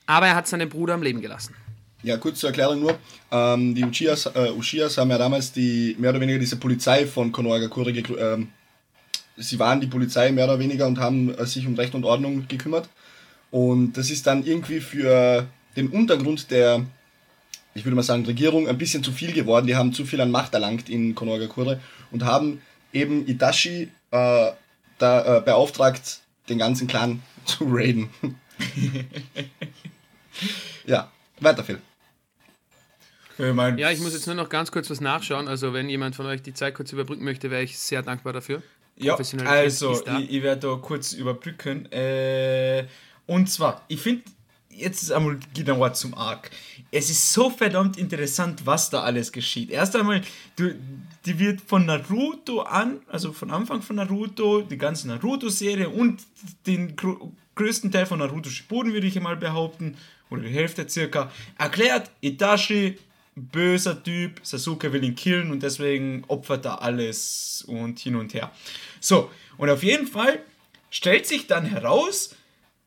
[0.04, 1.54] Aber er hat seinen Bruder am Leben gelassen.
[2.02, 2.98] Ja, kurz zur Erklärung nur.
[3.30, 7.30] Ähm, die Uchiyas, äh, Uchias haben ja damals die, mehr oder weniger diese Polizei von
[7.30, 8.48] Konohagakure ähm,
[9.36, 12.46] Sie waren die Polizei mehr oder weniger und haben äh, sich um Recht und Ordnung
[12.48, 12.88] gekümmert.
[13.50, 16.84] Und das ist dann irgendwie für den Untergrund der,
[17.74, 19.66] ich würde mal sagen, Regierung ein bisschen zu viel geworden.
[19.66, 22.62] Die haben zu viel an Macht erlangt in Konohagakure und haben
[22.92, 24.52] eben Itachi äh,
[24.98, 28.10] da, äh, beauftragt, den ganzen Clan zu raiden.
[30.86, 31.10] ja,
[31.40, 31.80] weiter Phil.
[33.48, 35.48] Ich mein, Ja, ich muss jetzt nur noch ganz kurz was nachschauen.
[35.48, 38.62] Also, wenn jemand von euch die Zeit kurz überbrücken möchte, wäre ich sehr dankbar dafür.
[38.96, 41.90] Ja, also ich, ich werde da kurz überbrücken.
[41.90, 42.86] Äh,
[43.26, 44.22] und zwar, ich finde,
[44.68, 46.50] jetzt ist einmal genauer zum Arc.
[46.90, 49.70] Es ist so verdammt interessant, was da alles geschieht.
[49.70, 50.20] Erst einmal,
[50.56, 50.74] du,
[51.24, 56.20] die wird von Naruto an, also von Anfang von Naruto, die ganze Naruto-Serie und
[56.66, 59.96] den gro- größten Teil von Naruto Shippuden, würde ich mal behaupten,
[60.28, 62.98] oder die Hälfte circa, erklärt Itachi,
[63.34, 68.52] böser Typ, Sasuke will ihn killen und deswegen opfert er alles und hin und her.
[69.00, 70.40] So, und auf jeden Fall
[70.90, 72.34] stellt sich dann heraus,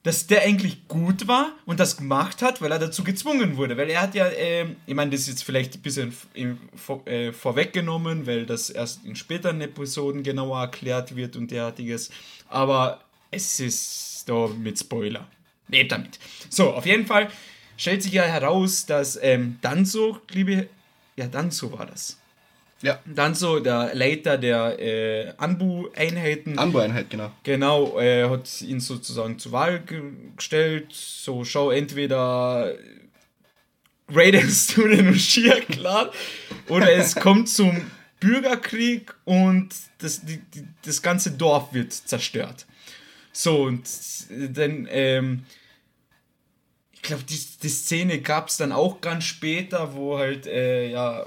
[0.03, 3.75] dass der eigentlich gut war und das gemacht hat, weil er dazu gezwungen wurde.
[3.75, 6.13] Weil er hat ja, ähm, ich meine, das ist jetzt vielleicht ein bisschen
[6.75, 12.11] vor, äh, vorweggenommen, weil das erst in späteren Episoden genauer erklärt wird und derartiges.
[12.49, 15.27] Aber es ist da mit Spoiler.
[15.69, 16.19] Lebt damit.
[16.49, 17.29] So, auf jeden Fall
[17.77, 20.67] stellt sich ja heraus, dass ähm, Danzo, liebe,
[21.15, 22.17] ja, Danzo war das.
[22.81, 27.31] Ja, Danzo, der Leiter der äh, Anbu-Einheiten, Anbaueinheit, genau.
[27.43, 30.01] Genau, er hat ihn sozusagen zur Wahl ge
[30.35, 30.87] gestellt.
[30.91, 32.75] So, schau, entweder
[34.09, 36.09] raidest du den Ushia-Clan
[36.69, 37.81] oder es kommt zum
[38.19, 42.65] Bürgerkrieg und das, die, die, das ganze Dorf wird zerstört.
[43.31, 43.89] So, und
[44.29, 45.45] dann, ähm,
[47.05, 51.25] glaube, die, die Szene gab es dann auch ganz später, wo halt, äh, ja,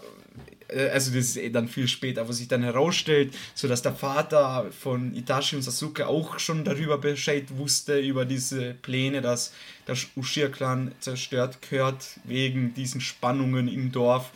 [0.69, 3.95] äh, also das ist eh dann viel später, wo sich dann herausstellt, so dass der
[3.95, 9.53] Vater von Itachi und Sasuke auch schon darüber Bescheid wusste, über diese Pläne, dass
[9.87, 14.31] der Ushia-Clan zerstört gehört, wegen diesen Spannungen im Dorf.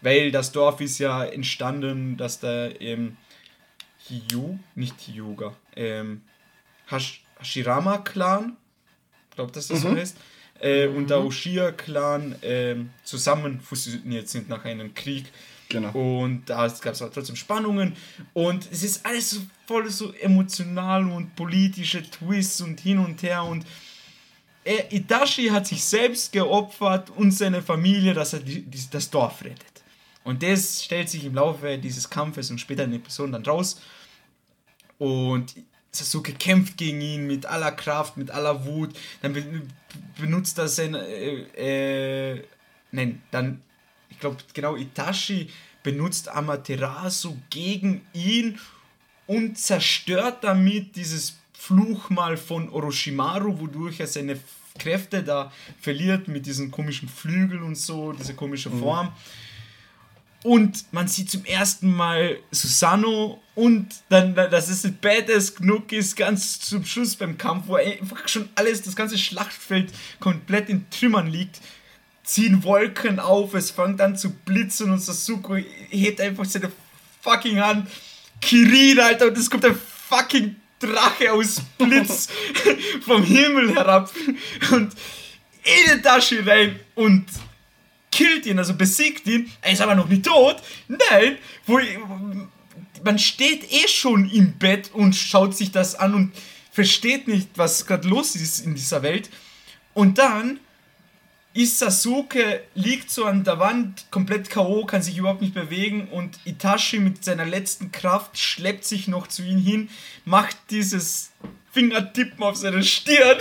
[0.00, 3.16] Weil das Dorf ist ja entstanden, dass der ähm,
[3.98, 6.22] Hiyu, nicht Hyuga, ähm,
[6.86, 8.56] Hash Hashirama-Clan,
[9.38, 10.16] glaube, dass das so heißt,
[10.60, 15.26] äh, und der Ushia-Clan ähm, zusammen fusioniert sind nach einem Krieg.
[15.68, 15.90] Genau.
[15.92, 17.94] Und da gab es trotzdem Spannungen.
[18.32, 23.44] Und es ist alles so voll so emotional und politische Twists und hin und her.
[23.44, 23.66] Und
[24.64, 29.44] er, Itachi hat sich selbst geopfert und seine Familie, dass er die, die, das Dorf
[29.44, 29.82] rettet.
[30.24, 33.80] Und das stellt sich im Laufe dieses Kampfes und später in den Episoden dann raus.
[34.98, 35.54] Und
[35.90, 38.96] Sasuke kämpft gegen ihn mit aller Kraft, mit aller Wut.
[39.22, 39.62] Dann be
[40.20, 40.94] benutzt er sein.
[40.94, 42.44] Äh, äh,
[42.92, 43.62] nein, dann.
[44.10, 45.48] Ich glaube, genau, Itachi
[45.82, 48.58] benutzt Amaterasu gegen ihn
[49.26, 54.38] und zerstört damit dieses Fluchmal von Orochimaru, wodurch er seine
[54.78, 59.12] Kräfte da verliert mit diesen komischen Flügeln und so, diese komische Form.
[60.44, 66.16] Und man sieht zum ersten Mal Susano und dann, dass es ein Badass genug ist,
[66.16, 71.26] ganz zum Schluss beim Kampf, wo einfach schon alles, das ganze Schlachtfeld komplett in Trümmern
[71.26, 71.60] liegt,
[72.22, 76.70] ziehen Wolken auf, es fängt an zu blitzen und Sasuke hebt einfach seine
[77.20, 77.88] fucking Hand.
[78.40, 82.28] Kirin, Alter, und es kommt ein fucking Drache aus Blitz
[83.00, 84.12] vom Himmel herab
[84.70, 84.92] und
[85.64, 87.26] in die Tasche rein und
[88.10, 89.50] killt ihn, also besiegt ihn.
[89.60, 90.56] Er ist aber noch nicht tot.
[90.88, 91.78] Nein, wo,
[93.04, 96.32] man steht eh schon im Bett und schaut sich das an und
[96.72, 99.30] versteht nicht, was gerade los ist in dieser Welt.
[99.94, 100.60] Und dann
[101.54, 106.38] ist Sasuke, liegt so an der Wand, komplett K.O., kann sich überhaupt nicht bewegen und
[106.44, 109.88] Itachi mit seiner letzten Kraft schleppt sich noch zu ihm hin,
[110.24, 111.32] macht dieses
[111.72, 113.38] Fingertippen auf seine Stirn,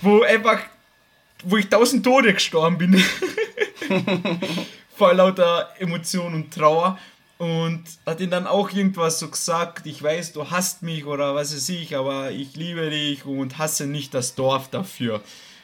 [0.00, 0.60] wo einfach,
[1.44, 3.02] wo ich tausend Tode gestorben bin.
[4.96, 6.98] Vor lauter Emotion und Trauer.
[7.38, 11.52] Und hat ihm dann auch irgendwas so gesagt, ich weiß, du hasst mich oder was
[11.52, 15.20] weiß ich, aber ich liebe dich und hasse nicht das Dorf dafür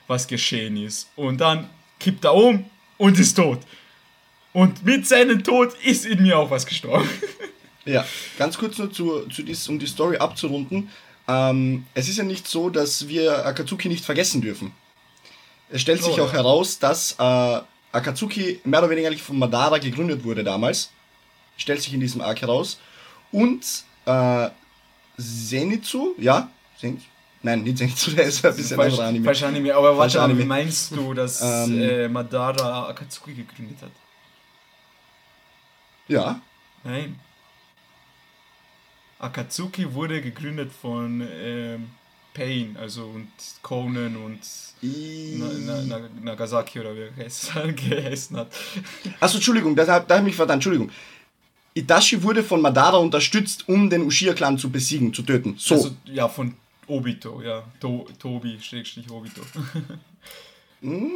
[0.09, 1.09] was geschehen ist.
[1.15, 2.65] Und dann kippt er um
[2.97, 3.61] und ist tot.
[4.53, 7.09] Und mit seinem Tod ist in mir auch was gestorben.
[7.85, 8.05] Ja,
[8.37, 10.91] ganz kurz nur zu, zu dies, um die Story abzurunden.
[11.27, 14.73] Ähm, es ist ja nicht so, dass wir Akatsuki nicht vergessen dürfen.
[15.71, 16.39] Es stellt sich Oh, auch ja.
[16.39, 17.61] heraus, dass äh,
[17.93, 20.91] Akatsuki mehr oder weniger eigentlich von Madara gegründet wurde damals.
[21.57, 22.79] Stellt sich in diesem Arc heraus.
[23.33, 23.65] Und
[24.07, 24.49] äh,
[25.19, 27.05] Zenitsu, ja, Zenitsu?
[27.43, 29.25] Nein, nicht Zenitsu, der ist ein bisschen Falsch, anderer Anime.
[29.25, 29.75] falsch Anime.
[29.75, 30.47] Aber warte, aber wie Anime.
[30.47, 31.81] meinst du, dass Ähm.
[31.83, 33.91] äh, Madara Akatsuki gegründet hat?
[36.09, 36.41] Ja,
[36.85, 37.19] Nein.
[39.19, 41.91] Akatsuki wurde gegründet von ähm,
[42.39, 43.29] Pain, also und
[43.63, 44.39] Conan und
[44.81, 48.49] Na, Na, Na, Nagasaki oder wie er geheißen- hat.
[49.19, 50.91] Achso, Entschuldigung, da, da habe ich mich verdammt, Entschuldigung.
[51.75, 55.57] Itachi wurde von Madara unterstützt, um den Uchiha-Clan zu besiegen, zu töten.
[55.59, 55.75] So.
[55.75, 56.55] Also, ja, von
[56.87, 57.65] Obito, ja.
[57.81, 59.43] To, Tobi, Schrägstrich Obito.
[60.81, 61.09] Mm,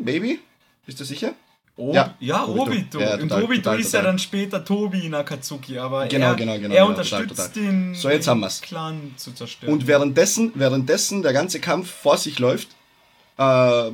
[0.02, 0.38] Baby?
[0.86, 1.34] Bist du sicher?
[1.78, 2.98] Ob, Ja, ja, Obito.
[3.00, 4.04] Ja, Und total, Obito total, ist total.
[4.04, 7.94] ja dann später Tobi in Akatsuki, aber Genau, er, genau, genau, er genau, unterstützt den,
[7.94, 8.60] So, jetzt haben wir's.
[8.60, 9.72] Clan zu zerstören.
[9.72, 12.68] Und währenddessen, währenddessen der ganze Kampf vor sich läuft,
[13.38, 13.90] äh,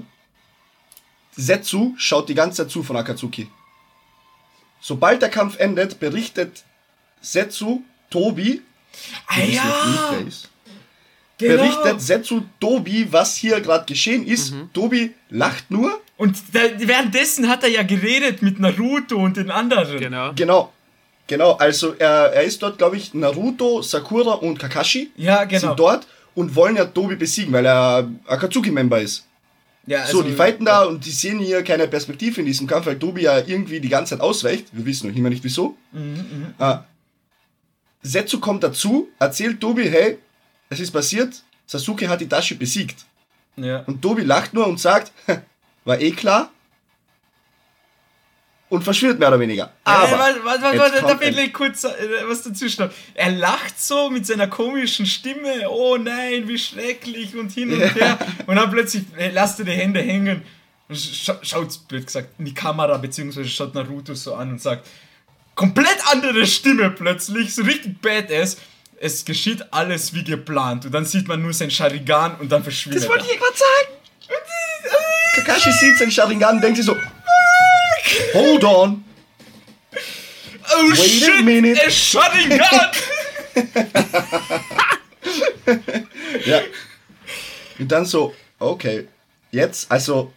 [1.37, 3.49] Setsu schaut die ganze Zeit zu von Akatsuki.
[4.81, 6.64] Sobald der Kampf endet, berichtet
[7.20, 8.62] Setsu Tobi,
[9.27, 10.51] ah, ja, nicht, wer ist,
[11.38, 11.62] genau.
[11.62, 14.53] berichtet Setsu Tobi, was hier gerade geschehen ist.
[14.53, 14.70] Mhm.
[14.73, 16.01] Tobi lacht nur.
[16.16, 19.99] Und da, währenddessen hat er ja geredet mit Naruto und den anderen.
[19.99, 20.33] Genau.
[20.35, 20.73] Genau.
[21.27, 25.61] Genau, also er, er ist dort, glaube ich, Naruto, Sakura und Kakashi Ja, genau.
[25.61, 29.25] sind dort und wollen ja Tobi besiegen, weil er Akatsuki-Member ist.
[29.87, 32.85] Ja, so, also- die fighten da und die sehen hier keine Perspektive in diesem Kampf,
[32.87, 34.66] weil Tobi ja irgendwie die ganze Zeit ausweicht.
[34.73, 35.77] Wir wissen noch immer nicht wieso.
[35.92, 36.77] Mhm, Äh,
[38.03, 40.18] Setsu kommt dazu, erzählt Tobi, hey,
[40.68, 43.05] es ist passiert, Sasuke hat Itachi besiegt.
[43.57, 43.81] Ja.
[43.87, 45.12] Und Tobi lacht nur und sagt,
[45.85, 46.50] war eh klar.
[48.70, 49.72] Und verschwindet mehr oder weniger.
[49.85, 51.90] Aber, äh, warte, warte, warte, da will ich kurz äh,
[52.27, 52.90] was dazwischen.
[53.14, 55.68] Er lacht so mit seiner komischen Stimme.
[55.68, 58.18] Oh nein, wie schrecklich und hin und her.
[58.46, 60.42] Und dann plötzlich äh, lasst er die Hände hängen
[60.88, 64.87] und scha schaut, blöd gesagt, in die Kamera, beziehungsweise schaut Naruto so an und sagt,
[65.55, 68.57] komplett andere Stimme plötzlich, so richtig badass.
[69.04, 70.86] Es geschieht alles wie geplant.
[70.86, 73.32] Und dann sieht man nur sein Sharingan und dann verschwindet Das wollte er.
[73.34, 73.88] ich gerade sagen.
[75.34, 76.96] Kakashi sieht sein Sharingan und denkt sich so,
[78.32, 79.04] hold on.
[79.92, 81.78] Oh Wait a shit, minute.
[81.86, 82.90] a Sharingan!
[86.46, 86.60] Ja.
[87.78, 89.06] Und dann so, okay,
[89.50, 90.32] jetzt, also,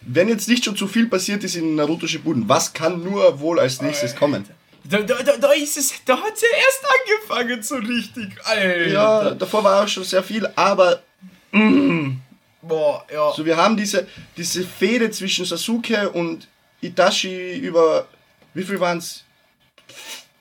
[0.00, 3.58] wenn jetzt nicht schon zu viel passiert ist in Naruto Shippuden, was kann nur wohl
[3.60, 4.44] als nächstes kommen?
[4.84, 6.84] Da, da, da, da ist es, da hat sie erst
[7.30, 8.30] angefangen so richtig.
[8.44, 8.88] Alter.
[8.88, 11.02] Ja, davor war auch schon sehr viel, aber
[12.62, 13.32] Boah, ja.
[13.34, 16.48] so wir haben diese, diese Fehde zwischen Sasuke und
[16.80, 18.08] Itachi über,
[18.54, 19.24] wie viel waren es?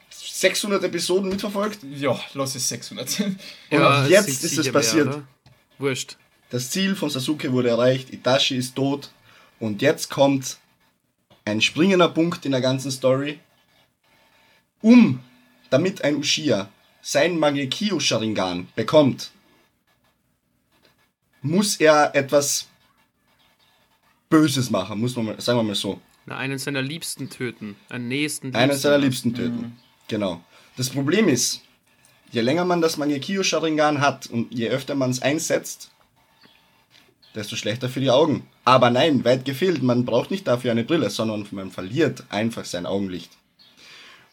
[0.09, 1.79] 600 Episoden mitverfolgt.
[1.83, 3.19] Ja, los ist 600.
[3.19, 3.37] Und
[3.69, 5.07] Ja, es jetzt sind ist es passiert.
[5.07, 5.23] Mehr?
[5.77, 6.17] Wurscht.
[6.49, 9.11] Das Ziel von Sasuke wurde erreicht, Itachi ist tot
[9.59, 10.57] und jetzt kommt
[11.45, 13.39] ein springender Punkt in der ganzen Story.
[14.81, 15.19] Um,
[15.69, 16.69] damit ein Uchiha
[17.01, 19.31] sein Mangekyo Sharingan bekommt,
[21.41, 22.67] muss er etwas
[24.29, 25.99] Böses machen, muss man mal, sagen wir mal so.
[26.25, 27.75] Na, einen seiner Liebsten töten.
[27.89, 29.29] Einen nächsten Einen seiner Liebsten.
[29.29, 29.79] Liebsten töten.
[30.07, 30.43] Genau.
[30.77, 31.61] Das Problem ist,
[32.31, 35.91] je länger man das Mangekyo Sharingan hat und je öfter man es einsetzt,
[37.35, 38.47] desto schlechter für die Augen.
[38.63, 42.85] Aber nein, weit gefehlt, man braucht nicht dafür eine Brille, sondern man verliert einfach sein
[42.85, 43.31] Augenlicht.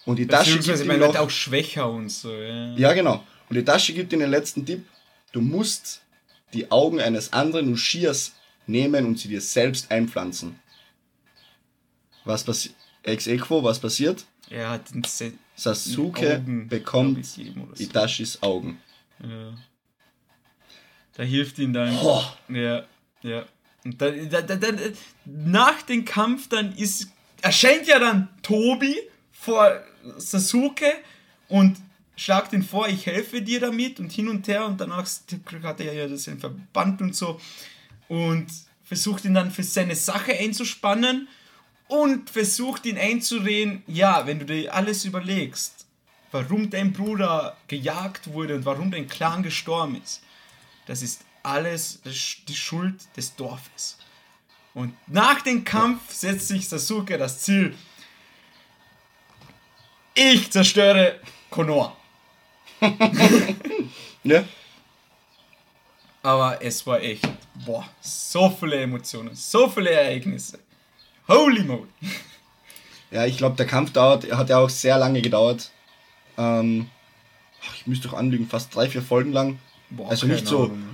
[0.09, 2.33] Und Itachi gibt Beziehungsweise ihm noch, auch schwächer und so.
[2.33, 2.75] Ja.
[2.77, 4.87] ja genau, und Itachi gibt ihm den letzten Tipp,
[5.33, 6.01] du musst
[6.55, 8.33] die Augen eines anderen Uchias
[8.67, 10.59] nehmen und sie dir selbst einpflanzen.
[12.25, 12.75] Was passiert?
[13.03, 14.25] Ex equo, was passiert?
[14.49, 17.45] Er hat den Se Sasuke Augen, bekommt ich, so.
[17.77, 18.81] Itachis Augen.
[19.23, 19.53] Ja.
[21.19, 21.95] Da hilft ihm dann.
[22.03, 22.25] Oh.
[22.49, 22.87] Ja,
[23.21, 23.45] ja.
[23.85, 24.79] Und dann, dann, dann, dann,
[25.27, 27.09] nach dem Kampf dann ist
[27.43, 28.97] erscheint ja dann Tobi
[29.41, 29.81] vor
[30.17, 30.93] Sasuke
[31.49, 31.77] und
[32.17, 35.07] schlagt ihn vor, ich helfe dir damit und hin und her und danach
[35.63, 37.41] hat er ja das in Verband und so
[38.09, 38.47] und
[38.83, 41.29] versucht ihn dann für seine Sache einzuspannen
[41.87, 45.87] und versucht ihn einzureden, ja, wenn du dir alles überlegst,
[46.33, 50.23] warum dein Bruder gejagt wurde und warum dein Clan gestorben ist,
[50.87, 53.99] das ist alles die Schuld des Dorfes.
[54.75, 57.75] Und nach dem Kampf setzt sich Sasuke das Ziel,
[60.19, 61.97] ich zerstöre Konoha.
[64.25, 64.45] Ja?
[66.23, 67.27] Aber es war echt,
[67.65, 70.59] boah, so viele Emotionen, so viele Ereignisse.
[71.27, 71.89] Holy moly.
[73.11, 75.71] Ja, ich glaube, der Kampf dauert, hat ja auch sehr lange gedauert.
[76.37, 76.91] Ähm,
[77.77, 79.59] ich müsste doch anlügen, fast drei, vier Folgen lang.
[79.89, 80.89] Boah, also nicht so Ahnung.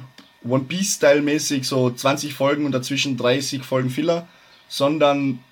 [0.46, 4.28] One Piece-Style mäßig, so 20 Folgen und dazwischen 30 Folgen Filler,
[4.68, 5.42] sondern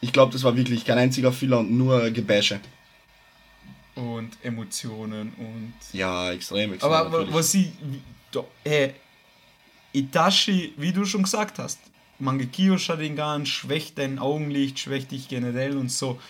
[0.00, 2.60] ich glaube, das war wirklich kein einziger Filler und nur Gebäsche.
[3.94, 5.74] Und Emotionen und.
[5.92, 6.92] Ja, extrem, extrem.
[6.92, 7.34] Aber natürlich.
[7.34, 7.72] was sie.
[8.62, 8.90] Äh,
[9.92, 11.80] Itachi, wie du schon gesagt hast,
[12.18, 16.20] Mangekyo Sharingan schwächt dein Augenlicht, schwächt dich generell und so.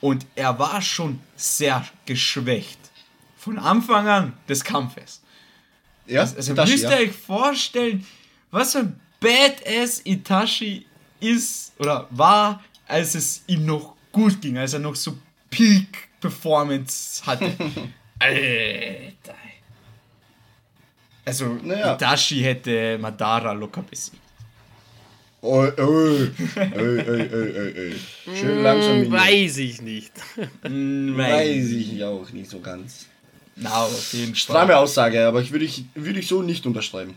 [0.00, 2.78] Und er war schon sehr geschwächt.
[3.36, 5.20] Von Anfang an des Kampfes.
[6.06, 6.96] ja, Also Itachi, müsst ihr ja.
[6.96, 8.06] euch vorstellen,
[8.50, 10.86] was für ein Badass Itachi
[11.20, 15.16] ist oder war, als es ihm noch gut ging, als er noch so
[15.50, 17.52] Peak Performance hatte.
[18.18, 19.34] Alter.
[21.24, 21.94] Also Naja.
[21.94, 24.18] Itachi hätte Madara locker besiegt.
[25.42, 27.94] Oi, oi, oi, oi.
[28.32, 29.02] Schön langsam.
[29.02, 30.12] Hm, weiß ich nicht.
[30.62, 33.06] Weiß ich auch nicht so ganz.
[33.56, 34.36] Na, auf jeden Fall.
[34.36, 37.16] Stramme Aussage, aber ich würde ich, würde ich so nicht unterschreiben.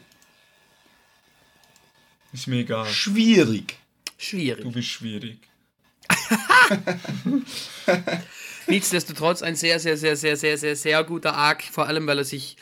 [2.33, 2.87] Ist mir egal.
[2.87, 3.77] Schwierig.
[4.17, 4.63] Schwierig.
[4.63, 5.37] Du bist schwierig.
[8.67, 12.23] Nichtsdestotrotz ein sehr, sehr, sehr, sehr, sehr, sehr, sehr guter Arc, vor allem weil er
[12.23, 12.57] sich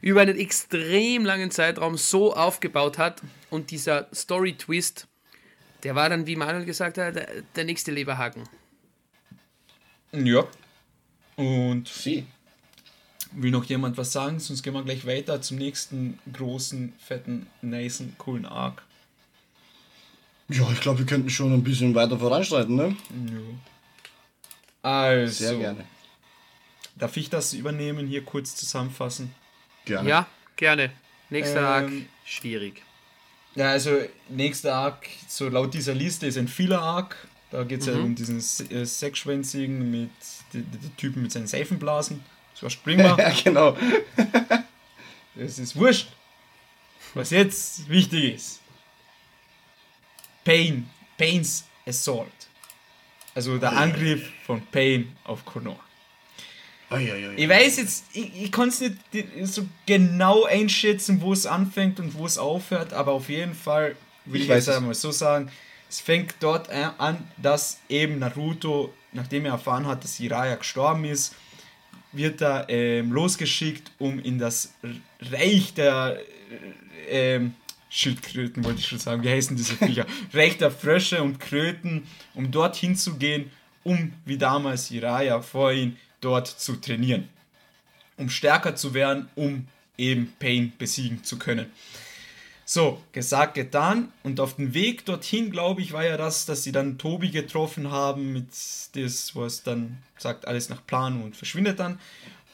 [0.00, 5.06] über einen extrem langen Zeitraum so aufgebaut hat und dieser Story-Twist,
[5.84, 8.48] der war dann, wie Manuel gesagt hat, der, der nächste Leberhaken.
[10.12, 10.46] Ja.
[11.36, 12.26] Und Sie.
[13.34, 14.38] Will noch jemand was sagen?
[14.40, 18.82] Sonst gehen wir gleich weiter zum nächsten großen, fetten, nicen, coolen Arc.
[20.52, 22.96] Ja, ich glaube, wir könnten schon ein bisschen weiter voranschreiten, ne?
[24.82, 25.84] Also, Sehr gerne.
[26.96, 29.34] darf ich das übernehmen, hier kurz zusammenfassen?
[29.84, 30.08] Gerne.
[30.08, 30.90] Ja, gerne.
[31.30, 32.82] Nächster Arc, Ähm, schwierig.
[33.54, 37.16] Ja, also, nächster Arc, so laut dieser Liste, ist ein Filler-Arc.
[37.50, 38.04] Da geht es ja Mhm.
[38.04, 40.10] um diesen Se- äh, Sechsschwänzigen mit
[40.54, 42.24] den Typen mit seinen Seifenblasen.
[42.54, 43.18] Das war springbar.
[43.18, 43.76] ja, genau.
[45.36, 46.08] Es ist wurscht.
[47.14, 48.60] Was jetzt wichtig ist.
[50.44, 50.88] Pain.
[51.18, 52.28] Pains Assault.
[53.34, 55.40] Also der Angriff von Pain auf
[56.90, 57.32] oi.
[57.36, 58.96] Ich weiß jetzt, ich, ich kann es nicht
[59.44, 64.40] so genau einschätzen, wo es anfängt und wo es aufhört, aber auf jeden Fall will
[64.42, 64.76] Ich ich, jetzt es.
[64.76, 65.50] einmal so sagen,
[65.88, 71.04] es fängt dort a- an, dass eben Naruto, nachdem er erfahren hat, dass Jiraiya gestorben
[71.06, 71.34] ist,
[72.12, 74.74] wird er ähm, losgeschickt, um in das
[75.30, 76.18] Reich der
[77.08, 77.54] äh, ähm,
[77.94, 80.06] Schildkröten, wollte ich schon sagen, wie heißen diese Viecher?
[80.32, 83.50] Reich der Frösche und Kröten, um dorthin zu gehen,
[83.84, 87.28] um wie damals Jiraiya vor ihm dort zu trainieren.
[88.16, 91.66] Um stärker zu werden, um eben Pain besiegen zu können.
[92.64, 94.10] So, gesagt, getan.
[94.22, 97.90] Und auf dem Weg dorthin, glaube ich, war ja das, dass sie dann Tobi getroffen
[97.90, 98.46] haben mit
[98.94, 102.00] das, was dann sagt, alles nach Plan und verschwindet dann.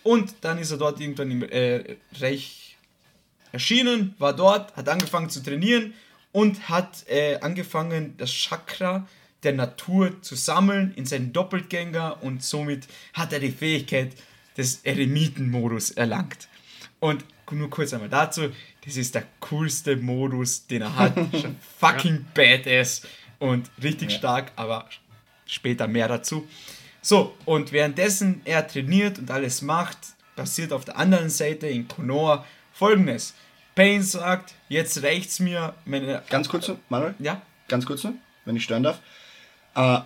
[0.02, 2.67] Und dann ist er dort irgendwann im äh, Reich
[3.52, 5.94] erschienen, war dort, hat angefangen zu trainieren
[6.32, 9.06] und hat äh, angefangen, das Chakra
[9.42, 14.12] der Natur zu sammeln in seinen Doppelgänger und somit hat er die Fähigkeit
[14.56, 16.48] des Eremitenmodus erlangt.
[17.00, 18.50] Und nur kurz einmal dazu,
[18.84, 21.14] das ist der coolste Modus, den er hat.
[21.40, 23.02] Schon fucking badass
[23.38, 24.88] und richtig stark, aber
[25.46, 26.46] später mehr dazu.
[27.00, 29.98] So, und währenddessen er trainiert und alles macht,
[30.36, 32.44] passiert auf der anderen Seite in Konoha
[32.78, 33.34] folgendes.
[33.74, 36.22] Pain sagt, jetzt reicht's mir, meine...
[36.30, 37.42] Ganz kurz, noch, Manuel, Ja?
[37.68, 38.14] ganz kurz, noch,
[38.44, 39.00] wenn ich stören darf.
[39.74, 40.00] Äh,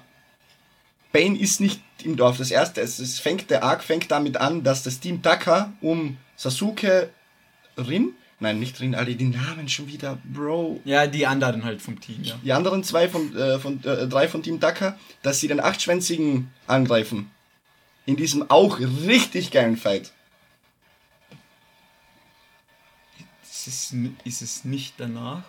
[1.13, 2.39] Bane ist nicht im Dorf.
[2.39, 6.17] Das erste, es, es fängt, der Arc fängt damit an, dass das Team Taka um
[6.37, 7.11] Sasuke
[7.77, 10.81] Rin, Nein, nicht Rinaldi, die Namen schon wieder, Bro.
[10.85, 12.35] Ja, die anderen halt vom Team, ja.
[12.43, 16.51] Die anderen zwei von, äh, von äh, drei von Team Dakar, dass sie den achtschwänzigen
[16.67, 17.31] angreifen.
[18.05, 20.11] In diesem auch richtig geilen Fight.
[23.65, 23.95] Ist es,
[24.25, 25.45] ist es nicht danach?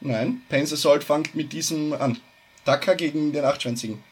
[0.00, 2.20] Nein, Pain's Assault fängt mit diesem an.
[2.64, 4.02] Dakar gegen den achtschwänzigen.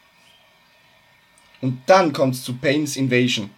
[1.61, 3.49] Und dann kommt's zu Pain's Invasion.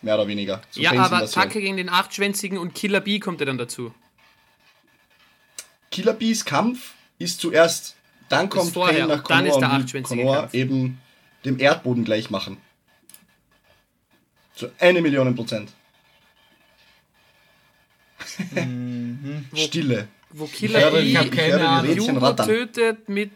[0.00, 0.62] Mehr oder weniger.
[0.70, 1.48] Zu Ja, Pains aber Invasion.
[1.50, 3.92] Gegen den Achtschwänzigen und Killer B kommt ja dann dazu.
[5.90, 7.96] Killer Bees Kampf ist zuerst.
[8.30, 10.54] Dann kommt vorher, Pain nach dann Conor ist der und achtschwänzige Conor Kampf.
[10.54, 11.00] eben
[11.44, 12.56] dem Erdboden gleich machen.
[14.54, 15.70] Zu eine Million Prozent.
[19.54, 20.08] Stille.
[20.30, 21.90] Wo Ich Killer höre- B ich hab keine Ahnung.
[21.92, 22.46] Rädchen rattern.
[22.46, 23.30] tötet mit.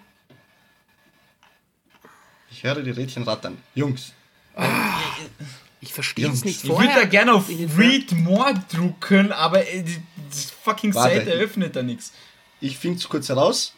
[2.51, 3.59] Ich höre die Rädchen rattern.
[3.75, 4.13] Jungs.
[5.81, 7.03] Ich verstehe es nicht Ich würde vorher.
[7.03, 9.97] da gerne auf Read More drucken, aber äh, die,
[10.65, 11.17] fucking Warte.
[11.17, 12.13] Seite öffnet da nichts.
[12.61, 13.75] Ich finde es kurz heraus.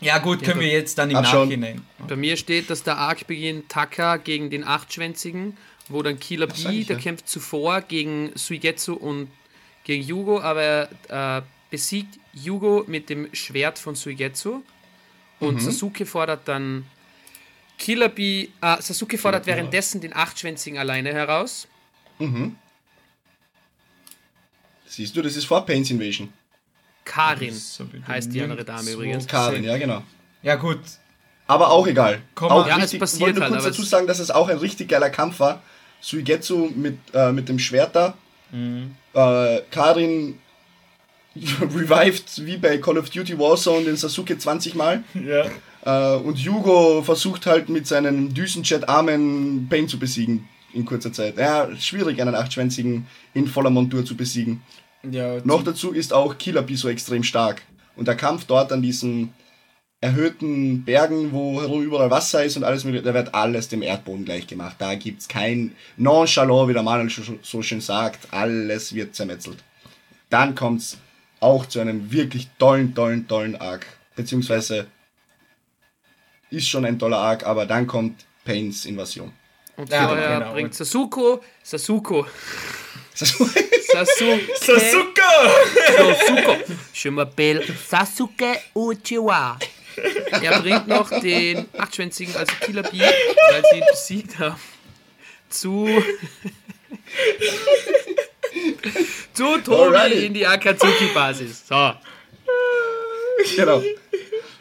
[0.00, 1.48] Ja gut, können wir jetzt dann im Abschauen.
[1.48, 1.82] Nachhinein.
[2.06, 5.56] Bei mir steht, dass der Arc beginnt Taka gegen den Achtschwänzigen,
[5.88, 7.02] wo dann Killer B, ich der ja.
[7.02, 9.28] kämpft zuvor gegen Suigetsu und
[9.84, 10.62] gegen Yugo, aber
[11.08, 14.62] er äh, besiegt Yugo mit dem Schwert von Suigetsu.
[15.40, 16.86] Und Sasuke fordert dann
[17.78, 21.66] Killer B, äh, Sasuke fordert währenddessen den Achtschwänzigen alleine heraus.
[24.86, 26.32] Siehst du, das ist vor Pain's Invasion.
[27.04, 27.52] Karin
[28.06, 29.26] heißt die andere Dame übrigens.
[29.26, 30.02] Karin, ja genau.
[30.42, 30.78] Ja gut,
[31.48, 32.22] Aber auch egal.
[32.34, 34.30] Komm, auch ja, es richtig, passiert wollte nur halt, kurz dazu es- sagen, dass es
[34.30, 35.62] auch ein richtig geiler Kampf war.
[36.00, 38.16] Suigetsu mit, äh, mit dem Schwert da.
[38.52, 38.96] Mhm.
[39.14, 40.38] Äh, Karin
[41.34, 45.04] revived wie bei Call of Duty Warzone den Sasuke 20 Mal.
[45.14, 45.46] ja.
[45.84, 51.36] Äh, und Yugo versucht halt mit seinen Düsenjet-Armen Pain zu besiegen in kurzer Zeit.
[51.36, 54.62] Ja, schwierig, einen achtschwänzigen in voller Montur zu besiegen.
[55.10, 57.62] ja Noch dazu ist auch Killer Bee so extrem stark.
[57.96, 59.34] Und der Kampf dort an diesen
[60.02, 64.24] erhöhten Bergen, wo herum überall Wasser ist und alles mögliche, da wird alles dem Erdboden
[64.26, 64.76] gleich gemacht.
[64.78, 68.32] Da gibt's kein Nonchalant, wie der Manuel schon- so schön sagt.
[68.32, 69.58] Alles wird zermetzelt.
[70.28, 70.98] Dann kommt's
[71.40, 73.86] auch zu einem wirklich tollen, tollen, tollen Arc.
[74.16, 74.86] Beziehungsweise
[76.50, 79.32] ist schon ein toller Arc, aber dann kommt Pains Invasion.
[79.76, 80.52] Und Ja, vorher genau.
[80.52, 82.26] bringt Sasuko, Sasuko,
[83.14, 83.60] Sasuke,
[84.60, 85.22] Sasuke!
[85.96, 86.56] Sasuko,
[86.92, 89.58] je m'appelle Sasuke Uchiwa.
[89.96, 94.60] Er bringt noch den Achtschwänzigen, also Killer Bee, weil sie ihn besiegt haben,
[95.48, 95.88] zu,
[99.32, 100.26] zu Tobi Alrighty.
[100.26, 101.68] in die Akatsuki-Basis.
[101.68, 101.92] So.
[103.56, 103.82] genau.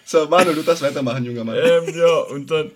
[0.05, 1.55] So, Manuel, du darfst weitermachen, junger Mann.
[1.57, 2.71] ähm, ja, und dann.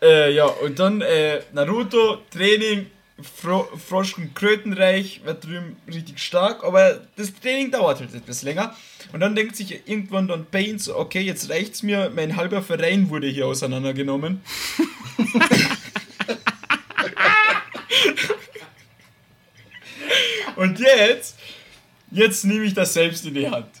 [0.00, 2.90] Äh, ja, und dann äh, Naruto, Training,
[3.20, 8.76] Fro Frosch und Krötenreich wird drüben richtig stark, aber das Training dauert halt etwas länger.
[9.12, 13.10] Und dann denkt sich irgendwann dann Pain so, okay, jetzt reicht's mir, mein halber Verein
[13.10, 14.40] wurde hier auseinandergenommen.
[20.56, 21.36] und jetzt,
[22.12, 23.77] jetzt nehme ich das selbst in die Hand.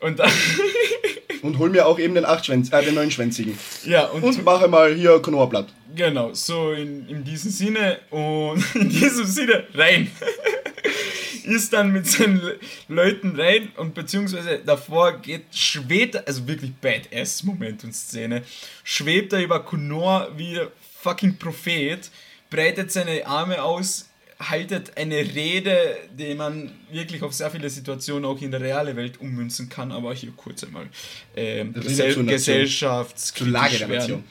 [0.00, 0.30] Und dann,
[1.42, 3.58] Und hol mir auch eben den achtschwänz äh, den neunschwänzigen.
[3.86, 5.68] ja, und, Und mache mal hier Konoa-Blatt.
[5.96, 10.10] Genau, so in, in diesem Sinne und in diesem Sinne rein.
[11.44, 16.72] Ist dann mit seinen Le Leuten rein und beziehungsweise davor geht, schwebt, er- also wirklich
[16.80, 18.42] badass Moment und Szene,
[18.84, 20.68] schwebt er über Konoha wie der
[21.02, 22.10] fucking Prophet,
[22.50, 24.09] breitet seine Arme aus,
[24.40, 29.20] haltet eine Rede, die man wirklich auf sehr viele Situationen auch in der realen Welt
[29.20, 30.88] ummünzen kann, aber hier kurz einmal
[31.36, 32.26] ähm, Rede Gesell zur Nation.
[32.26, 33.88] gesellschaftskritisch Zur Lage der.
[33.88, 34.24] Nation.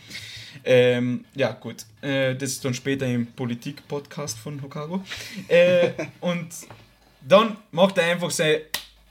[0.63, 1.85] Ähm, ja, gut.
[2.01, 5.03] Äh, das ist dann später im Politik-Podcast von Hokago.
[5.47, 5.91] Äh,
[6.21, 6.47] und
[7.27, 8.61] dann macht er einfach sein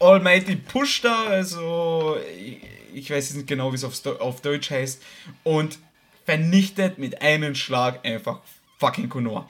[0.01, 2.59] Almighty Push da, also ich,
[2.95, 5.03] ich weiß jetzt nicht genau, wie es auf, auf Deutsch heißt,
[5.45, 5.79] und
[6.25, 8.41] vernichtet mit einem Schlag einfach
[8.79, 9.49] fucking Konoha.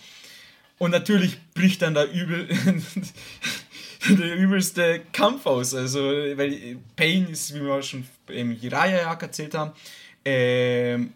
[0.79, 2.49] Und natürlich bricht dann der übel
[4.09, 5.75] der übelste Kampf aus.
[5.75, 9.73] Also, weil Pain ist, wie wir schon im Jiraiya-Jagd erzählt haben,
[10.25, 11.13] ähm,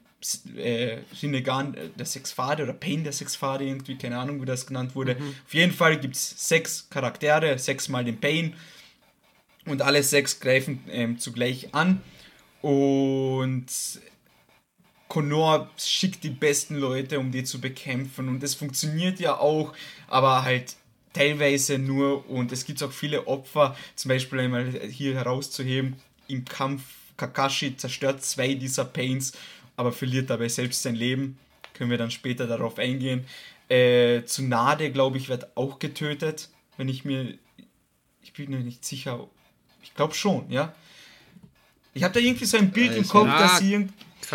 [0.57, 4.95] äh, Rinnegan äh, der Sechsfade oder Pain der Sechsfade, irgendwie, keine Ahnung, wie das genannt
[4.95, 5.17] wurde.
[5.47, 8.55] Auf jeden Fall gibt es sechs Charaktere, sechsmal den Pain.
[9.65, 12.03] Und alle sechs greifen ähm, zugleich an.
[12.63, 13.67] Und
[15.13, 18.31] Konoha schickt die besten Leute, um die zu bekämpfen.
[18.31, 19.75] Und das funktioniert ja auch,
[20.09, 20.75] aber halt
[21.13, 22.27] teilweise nur.
[22.31, 25.97] Und es gibt auch viele Opfer, zum Beispiel einmal hier herauszuheben,
[26.29, 26.83] im Kampf
[27.19, 29.33] Kakashi zerstört zwei dieser Pains,
[29.77, 31.39] aber verliert dabei selbst sein Leben.
[31.75, 33.27] Können wir dann später darauf eingehen.
[33.69, 36.49] Äh, Tsunade, glaube ich, wird auch getötet,
[36.79, 37.35] wenn ich mir
[38.23, 39.29] Ich bin mir nicht sicher.
[39.83, 40.75] Ich glaube schon, ja.
[41.93, 43.89] Ich habe da irgendwie so ein Bild im Kopf, dass sie.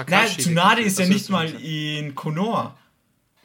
[0.08, 2.78] Nein, Tsunade ist ja nicht mal in Konoha.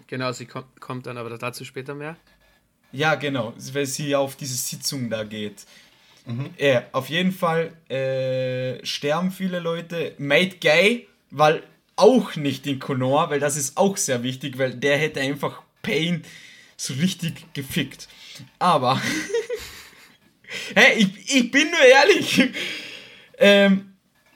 [0.07, 2.16] Genau, sie kommt, kommt dann aber dazu später mehr.
[2.93, 5.64] Ja, genau, weil sie auf diese Sitzung da geht.
[6.26, 6.51] Mhm.
[6.59, 10.14] Ja, auf jeden Fall äh, sterben viele Leute.
[10.18, 11.62] Made Gay, weil
[11.97, 16.24] auch nicht in Konoha, weil das ist auch sehr wichtig, weil der hätte einfach Pain
[16.76, 18.09] so richtig gefickt.
[18.59, 19.01] Aber,
[20.74, 22.51] hey, ich, ich bin nur ehrlich.
[23.38, 23.95] Ähm,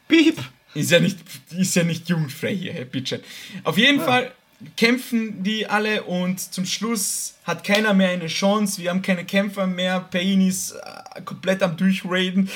[0.09, 0.39] Piep.
[0.77, 1.19] Ist ja nicht,
[1.57, 3.25] ist ja nicht jugendfrei hier, Herr Bitchet.
[3.65, 4.05] Auf jeden ja.
[4.05, 4.33] Fall
[4.77, 8.81] kämpfen die alle und zum Schluss hat keiner mehr eine Chance.
[8.83, 10.01] Wir haben keine Kämpfer mehr.
[10.01, 12.51] Pain ist äh, komplett am Durchraiden.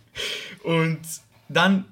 [0.62, 1.00] und
[1.48, 1.84] dann,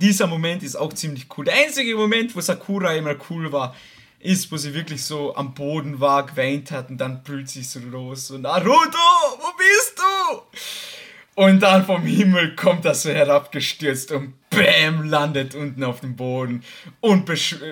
[0.00, 1.44] dieser Moment ist auch ziemlich cool.
[1.44, 3.74] Der einzige Moment, wo Sakura immer cool war,
[4.18, 7.78] ist, wo sie wirklich so am Boden war, geweint hat und dann brüllt sie so
[7.80, 8.98] los und Naruto,
[9.38, 11.42] wo bist du?
[11.42, 16.62] Und dann vom Himmel kommt er so herabgestürzt und BÄM landet unten auf dem Boden
[17.00, 17.28] und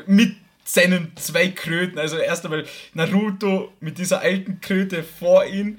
[0.07, 1.99] mit seinen zwei Kröten.
[1.99, 2.64] Also erst einmal
[2.95, 5.78] Naruto mit dieser alten Kröte vor ihm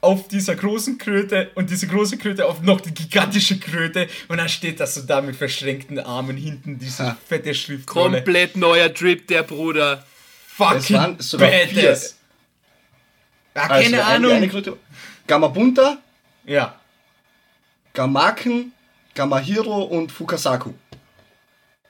[0.00, 4.48] auf dieser großen Kröte und diese große Kröte auf noch die gigantische Kröte und dann
[4.48, 7.16] steht das so da mit verschränkten Armen hinten diese ha.
[7.26, 7.86] fette Schrift.
[7.86, 10.04] Komplett neuer Drip, der Bruder.
[10.48, 12.16] Fucking badass.
[13.54, 14.32] Ja, also keine Ahnung.
[14.32, 14.76] Eine Kröte.
[15.26, 15.98] Gamabunta.
[16.44, 16.78] Ja.
[17.94, 18.72] Gamaken,
[19.16, 20.72] Gamahiro und Fukasaku.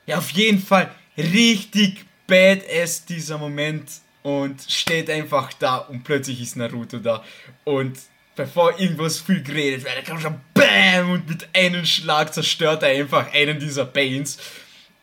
[0.06, 3.90] Ja, auf jeden Fall richtig badass dieser Moment
[4.22, 7.22] und steht einfach da und plötzlich ist Naruto da
[7.64, 7.98] und
[8.34, 13.32] bevor irgendwas viel geredet wird, kommt schon BAM und mit einem Schlag zerstört er einfach
[13.32, 14.38] einen dieser Banes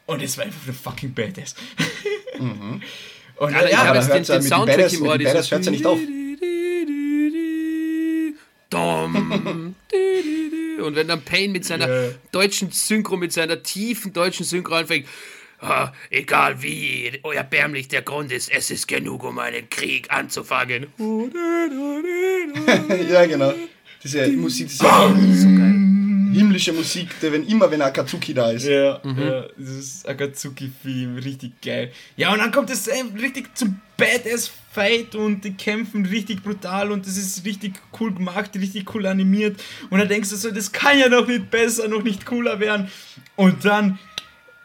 [0.05, 1.55] und es war einfach eine fucking Badass.
[2.39, 2.81] Mhm.
[3.35, 5.97] Und ja, ja, aber den, den Soundtrack im Ohr, Badass hört ja nicht auf.
[10.83, 12.11] Und wenn dann Payne mit seiner yeah.
[12.31, 15.07] deutschen Synchro, mit seiner tiefen deutschen Synchro anfängt,
[15.65, 20.87] Oh, egal wie erbärmlich der Grund ist, es ist genug, um einen Krieg anzufangen.
[23.09, 23.53] ja, genau.
[24.03, 25.82] Diese Musik, diese so
[26.33, 28.65] himmlische Musik, der wenn immer wenn Akatsuki da ist.
[28.65, 29.21] Ja, mhm.
[29.21, 31.91] ja dieses Akatsuki-Theme, richtig geil.
[32.15, 37.17] Ja, und dann kommt es richtig zum Badass-Fight und die kämpfen richtig brutal und das
[37.17, 39.61] ist richtig cool gemacht, richtig cool animiert.
[39.89, 42.89] Und dann denkst du so, das kann ja noch nicht besser, noch nicht cooler werden.
[43.35, 43.99] Und dann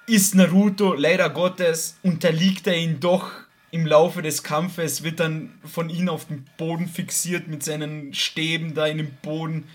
[0.06, 3.30] ist Naruto, leider Gottes, unterliegt er ihn doch
[3.70, 8.74] im Laufe des Kampfes, wird dann von ihm auf den Boden fixiert mit seinen Stäben
[8.74, 9.68] da in dem Boden.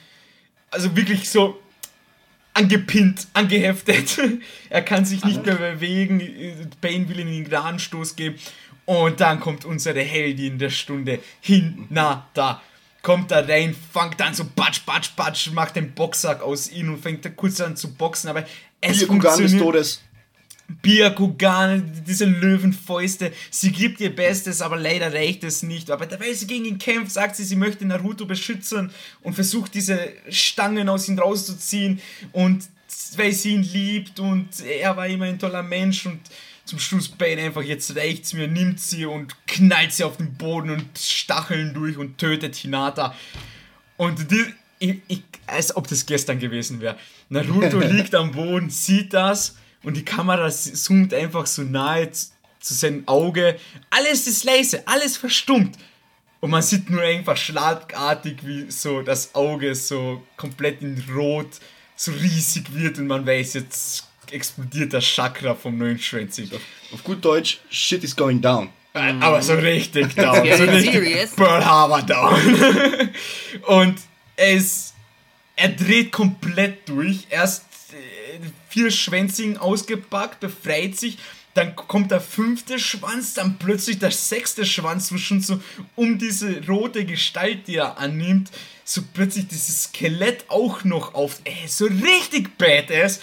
[0.72, 1.60] Also wirklich so
[2.54, 4.20] angepinnt, angeheftet.
[4.70, 6.20] er kann sich nicht mehr bewegen.
[6.82, 8.36] Bane will ihm einen Gnadenstoß geben.
[8.86, 12.62] Und dann kommt unsere Heldin der Stunde, Hinata.
[13.02, 17.02] Kommt da rein, fängt dann so batsch, batsch, batsch, macht den Boxsack aus ihm und
[17.02, 18.46] fängt da kurz an zu boxen, aber
[18.80, 19.54] es Byakugan funktioniert.
[19.54, 20.02] des Todes.
[20.68, 25.92] Byakugan, diese Löwenfäuste, sie gibt ihr Bestes, aber leider reicht es nicht.
[25.92, 28.92] Aber weil sie gegen ihn kämpft, sagt sie, sie möchte Naruto beschützen
[29.22, 32.00] und versucht diese Stangen aus ihm rauszuziehen
[32.32, 32.68] und
[33.18, 36.20] weil sie ihn liebt und er war immer ein toller Mensch und
[36.66, 40.70] zum Schluss Bane einfach, jetzt reicht's mir, nimmt sie und knallt sie auf den Boden
[40.70, 43.14] und Stacheln durch und tötet Hinata.
[43.98, 44.46] Und die,
[44.80, 46.98] ich, ich, als ob das gestern gewesen wäre.
[47.28, 53.08] Naruto liegt am Boden, sieht das und die Kamera zoomt einfach so nahe zu seinem
[53.08, 53.60] Auge.
[53.90, 55.78] Alles ist leise, alles verstummt.
[56.40, 61.60] Und man sieht nur einfach schlagartig, wie so das Auge so komplett in Rot
[61.96, 66.50] so riesig wird und man weiß, jetzt explodiert das Chakra vom neuen Schwänzig.
[66.92, 68.70] Auf gut Deutsch, shit is going down.
[68.94, 70.36] Äh, aber so richtig down.
[70.36, 73.10] so richtig Pearl Harbor down.
[73.68, 73.96] und
[74.36, 74.94] es,
[75.56, 77.28] er dreht komplett durch.
[77.30, 77.73] Erst
[78.74, 81.20] vier Schwänzigen ausgepackt, befreit sich,
[81.54, 85.62] dann kommt der fünfte Schwanz, dann plötzlich der sechste Schwanz, wo schon so
[85.96, 88.50] um diese rote Gestalt, die er annimmt,
[88.84, 91.40] so plötzlich dieses Skelett auch noch auf.
[91.44, 93.20] Ey, so richtig badass.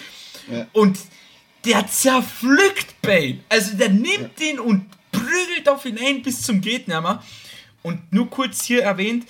[0.49, 0.69] Ja.
[0.73, 0.99] Und
[1.65, 3.41] der zerpflückt Bane.
[3.49, 4.47] Also der nimmt ja.
[4.47, 7.25] ihn und prügelt auf ihn ein bis zum Gehtnammer.
[7.83, 9.27] Und nur kurz hier erwähnt,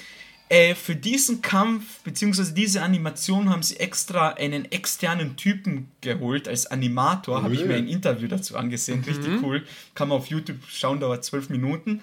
[0.50, 2.52] äh, für diesen Kampf bzw.
[2.52, 7.38] diese Animation haben sie extra einen externen Typen geholt als Animator.
[7.38, 7.44] Mhm.
[7.44, 8.98] Habe ich mir ein Interview dazu angesehen.
[8.98, 9.04] Mhm.
[9.04, 9.64] Richtig cool.
[9.94, 12.02] Kann man auf YouTube schauen, dauert zwölf Minuten.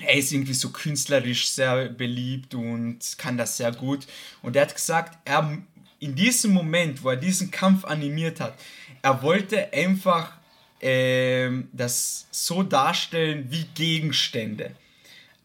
[0.00, 4.08] Er ist irgendwie so künstlerisch sehr beliebt und kann das sehr gut.
[4.42, 5.58] Und er hat gesagt, er
[6.00, 8.58] in diesem Moment, wo er diesen Kampf animiert hat,
[9.00, 10.32] er wollte einfach
[10.80, 14.72] äh, das so darstellen wie Gegenstände.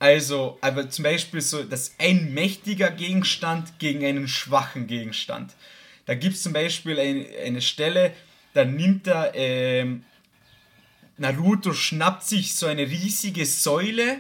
[0.04, 5.54] Also, aber zum Beispiel so, dass ein mächtiger Gegenstand gegen einen schwachen Gegenstand.
[6.06, 8.12] Da gibt es zum Beispiel ein, eine Stelle,
[8.54, 10.04] da nimmt er, ähm,
[11.16, 14.20] Naruto schnappt sich so eine riesige Säule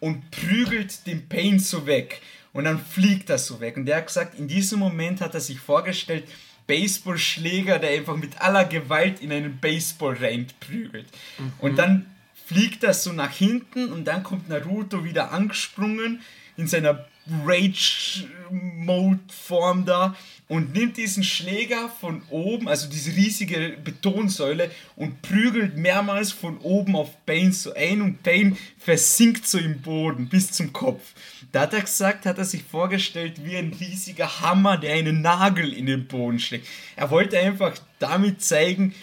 [0.00, 2.20] und prügelt den Pain so weg.
[2.52, 3.78] Und dann fliegt er so weg.
[3.78, 6.24] Und der hat gesagt, in diesem Moment hat er sich vorgestellt,
[6.66, 11.06] Baseballschläger, der einfach mit aller Gewalt in einen Baseball reinprügelt.
[11.38, 11.52] Mhm.
[11.60, 12.04] Und dann
[12.46, 16.20] fliegt er so nach hinten und dann kommt Naruto wieder angesprungen
[16.56, 17.04] in seiner
[17.44, 20.14] Rage-Mode-Form da
[20.46, 26.94] und nimmt diesen Schläger von oben, also diese riesige Betonsäule und prügelt mehrmals von oben
[26.94, 31.02] auf Bane so ein und Bane versinkt so im Boden bis zum Kopf.
[31.50, 35.72] Da hat er gesagt, hat er sich vorgestellt wie ein riesiger Hammer, der einen Nagel
[35.72, 36.68] in den Boden schlägt.
[36.94, 38.94] Er wollte einfach damit zeigen,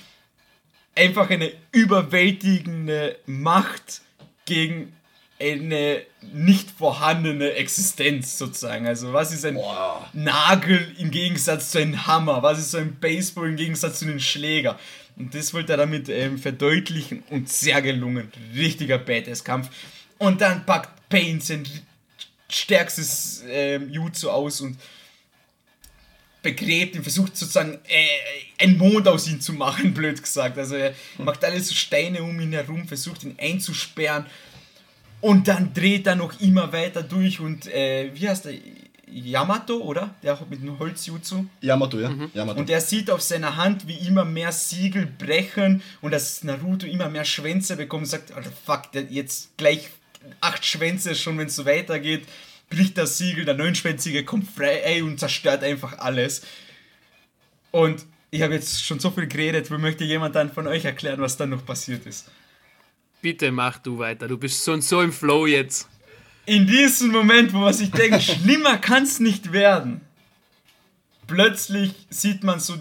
[0.96, 4.02] einfach eine überwältigende Macht
[4.46, 4.94] gegen
[5.39, 6.02] eine
[6.34, 8.88] nicht vorhandene Existenz sozusagen.
[8.88, 10.10] Also was ist ein Boah.
[10.14, 12.44] Nagel im Gegensatz zu einem Hammer?
[12.44, 14.80] Was ist so ein Baseball im Gegensatz zu einem Schläger?
[15.18, 18.32] Und das wollte er damit ähm, verdeutlichen und sehr gelungen.
[18.56, 19.70] Richtiger Badass-Kampf.
[20.18, 21.68] Und dann packt Pain sein
[22.50, 24.78] stärkstes ähm, Jutsu aus und
[26.44, 30.60] begräbt ihn, versucht sozusagen äh, einen Mond aus ihm zu machen, blöd gesagt.
[30.60, 34.28] Also er macht alles so Steine um ihn herum, versucht ihn einzusperren
[35.22, 38.54] und dann dreht er noch immer weiter durch und äh, wie heißt der?
[39.16, 40.16] Yamato, oder?
[40.24, 41.46] Der mit dem Holzjutsu.
[41.62, 42.10] Yamato, ja.
[42.10, 42.32] Mhm.
[42.34, 42.60] Yamato.
[42.60, 47.10] Und er sieht auf seiner Hand, wie immer mehr Siegel brechen und dass Naruto immer
[47.10, 49.89] mehr Schwänze bekommt und sagt, oh, fuck, jetzt gleich
[50.41, 52.24] acht Schwänze schon, wenn es so weitergeht
[52.74, 56.43] bricht das Siegel, der Neunschwänzige kommt frei ey, und zerstört einfach alles.
[57.71, 61.21] Und ich habe jetzt schon so viel geredet, wo möchte jemand dann von euch erklären,
[61.21, 62.30] was dann noch passiert ist?
[63.21, 65.88] Bitte mach du weiter, du bist so und so im Flow jetzt.
[66.45, 70.01] In diesem Moment, wo man sich denkt, schlimmer kann es nicht werden,
[71.28, 72.76] plötzlich sieht man so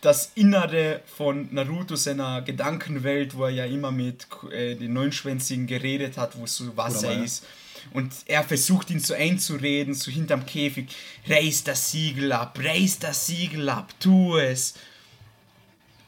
[0.00, 6.16] das Innere von Naruto, seiner Gedankenwelt, wo er ja immer mit äh, den Neunschwänzigen geredet
[6.16, 7.44] hat, wo so Wasser ist.
[7.92, 10.88] Und er versucht ihn so einzureden, so hinterm Käfig.
[11.28, 14.74] Reiß das Siegel ab, reiß das Siegel ab, tu es.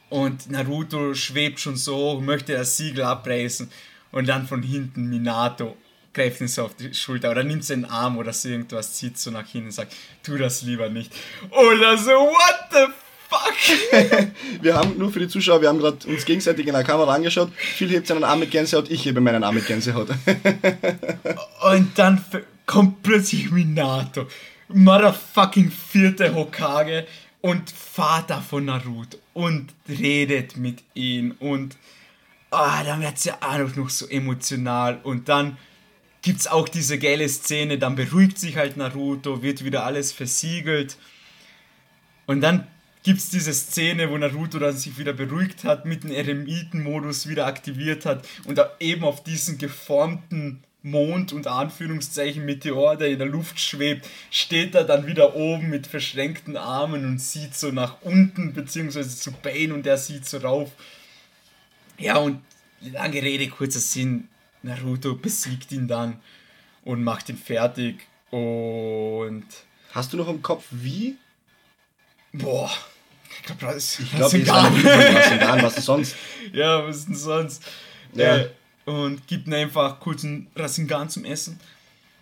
[0.09, 3.71] Und Naruto schwebt schon so hoch, möchte das Siegel abreißen.
[4.13, 5.77] Und dann von hinten Minato
[6.13, 9.31] greift ihn so auf die Schulter oder nimmt seinen Arm oder so irgendwas, zieht so
[9.31, 11.13] nach hinten und sagt, tu das lieber nicht.
[11.51, 13.10] Oder so, what the fuck?
[14.63, 17.51] wir haben, nur für die Zuschauer, wir haben gerade uns gegenseitig in der Kamera angeschaut.
[17.55, 20.09] Phil hebt seinen Arm mit Gänsehaut, ich hebe meinen Arm mit Gänsehaut.
[21.63, 22.25] und dann
[22.67, 24.27] kommt plötzlich Minato,
[24.69, 27.07] motherfucking vierte Hokage
[27.41, 31.77] und Vater von Naruto und redet mit ihm und
[32.51, 35.57] ah, dann wird es ja auch noch so emotional und dann
[36.23, 40.99] gibt es auch diese geile Szene, dann beruhigt sich halt Naruto, wird wieder alles versiegelt
[42.27, 42.67] und dann
[43.03, 47.47] gibt es diese Szene, wo Naruto dann sich wieder beruhigt hat, mit dem Eremitenmodus wieder
[47.47, 53.61] aktiviert hat und eben auf diesen geformten Mond und Anführungszeichen Meteor, der in der Luft
[53.61, 59.15] schwebt, steht er dann wieder oben mit verschränkten Armen und sieht so nach unten, beziehungsweise
[59.17, 60.71] zu Bane und der sieht so rauf.
[61.99, 62.41] Ja, und
[62.81, 64.29] lange Rede, kurzer Sinn,
[64.63, 66.21] Naruto besiegt ihn dann
[66.85, 69.45] und macht ihn fertig und...
[69.93, 71.17] Hast du noch im Kopf, wie
[72.33, 72.71] Boah.
[73.37, 74.01] Ich glaube, das ist.
[74.01, 74.85] Ich glaube, gar nicht.
[74.85, 76.17] Was denn sonst?
[76.53, 77.63] Ja, was denn sonst?
[78.15, 78.39] Ja.
[78.39, 78.51] Äh,
[78.87, 81.61] und gibt mir einfach kurz einen Rasengan zum Essen.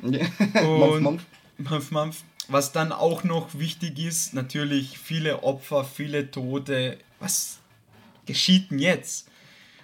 [0.03, 0.27] Ja.
[0.63, 1.25] Und Mampf,
[1.59, 1.91] Mampf.
[1.91, 6.99] Mampf, Was dann auch noch wichtig ist, natürlich viele Opfer, viele Tote.
[7.21, 7.59] Was
[8.27, 9.29] geschieht denn jetzt?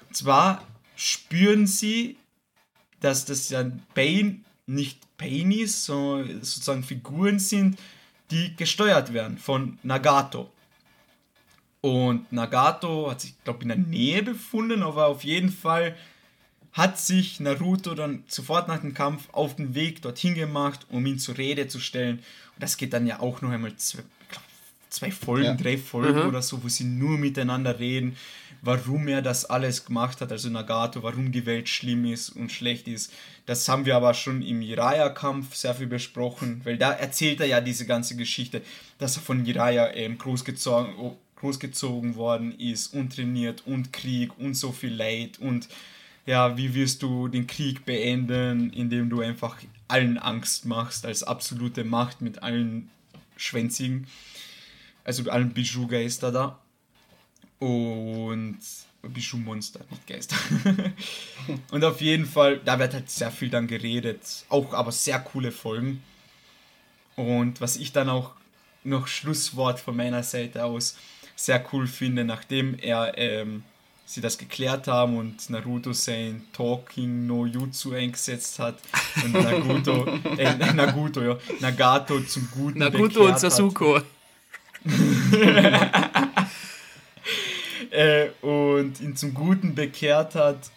[0.08, 0.64] Und zwar
[0.96, 2.16] spüren sie,
[3.00, 3.64] dass das ja
[3.94, 7.78] Bane nicht Painies, sondern sozusagen Figuren sind,
[8.34, 10.50] die gesteuert werden von Nagato.
[11.80, 15.94] Und Nagato hat sich, glaube ich, in der Nähe befunden, aber auf jeden Fall
[16.72, 21.20] hat sich Naruto dann sofort nach dem Kampf auf den Weg dorthin gemacht, um ihn
[21.20, 22.16] zur Rede zu stellen.
[22.16, 24.02] Und das geht dann ja auch noch einmal zwei,
[24.88, 25.54] zwei Folgen, ja.
[25.54, 26.28] drei Folgen mhm.
[26.28, 28.16] oder so, wo sie nur miteinander reden,
[28.64, 32.88] warum er das alles gemacht hat, also Nagato, warum die Welt schlimm ist und schlecht
[32.88, 33.12] ist.
[33.46, 37.60] Das haben wir aber schon im Jiraiya-Kampf sehr viel besprochen, weil da erzählt er ja
[37.60, 38.62] diese ganze Geschichte,
[38.98, 40.94] dass er von Jiraiya ähm, großgezogen,
[41.36, 45.68] großgezogen worden ist und trainiert und Krieg und so viel Leid und
[46.26, 49.58] ja, wie wirst du den Krieg beenden, indem du einfach
[49.88, 52.88] allen Angst machst, als absolute Macht mit allen
[53.36, 54.06] Schwänzigen,
[55.04, 56.58] also allen Bijou-Geister da.
[57.58, 58.58] Und
[59.02, 60.36] bist du Monster, nicht Geister.
[61.70, 64.20] und auf jeden Fall, da wird halt sehr viel dann geredet.
[64.48, 66.02] Auch aber sehr coole Folgen.
[67.16, 68.32] Und was ich dann auch
[68.82, 70.96] noch Schlusswort von meiner Seite aus
[71.36, 73.62] sehr cool finde, nachdem er ähm,
[74.06, 78.78] sie das geklärt haben und Naruto sein Talking no Jutsu eingesetzt hat
[79.24, 84.00] und Naruto, äh, Naruto, ja, Nagato zum Guten Naruto und Sasuko.
[87.94, 90.70] äh, und ihn zum Guten bekehrt hat,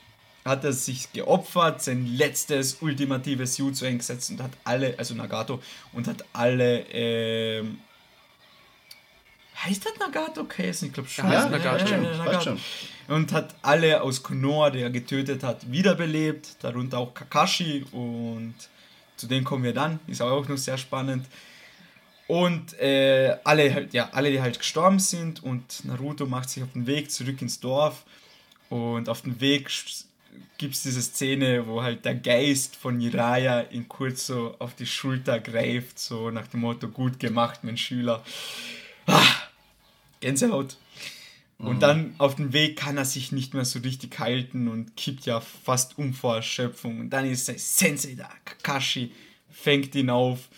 [0.45, 5.61] hat er sich geopfert, sein letztes ultimatives Jutsu eingesetzt und hat alle, also Nagato,
[5.93, 7.79] und hat alle, ähm,
[9.63, 10.85] heißt das Nagato Käse?
[10.85, 11.29] Ich glaube schon.
[11.29, 11.85] Ja, Nagato.
[11.85, 12.57] Ja, ja, Nagato.
[13.09, 18.55] Und hat alle aus Konoha, der er getötet hat, wiederbelebt, darunter auch Kakashi und
[19.15, 21.25] zu denen kommen wir dann, ist auch noch sehr spannend.
[22.27, 26.73] Und äh, alle, halt, ja, alle, die halt gestorben sind und Naruto macht sich auf
[26.73, 28.03] den Weg zurück ins Dorf
[28.69, 29.69] und auf dem Weg
[30.57, 34.85] gibt es diese Szene, wo halt der Geist von Jiraiya ihn kurz so auf die
[34.85, 38.23] Schulter greift, so nach dem Motto, gut gemacht, mein Schüler.
[39.05, 39.23] Ah,
[40.19, 40.77] Gänsehaut.
[41.59, 41.79] Und mhm.
[41.79, 45.39] dann auf dem Weg kann er sich nicht mehr so richtig halten und kippt ja
[45.39, 46.99] fast um vor Erschöpfung.
[46.99, 49.11] Und dann ist sein Sensei da, Kakashi,
[49.49, 50.49] fängt ihn auf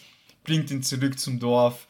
[0.49, 1.87] bringt ihn zurück zum Dorf.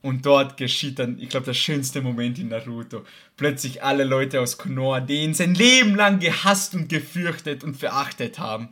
[0.00, 3.04] Und dort geschieht dann, ich glaube, der schönste Moment in Naruto.
[3.36, 8.38] Plötzlich alle Leute aus Konoha, die ihn sein Leben lang gehasst und gefürchtet und verachtet
[8.38, 8.68] haben,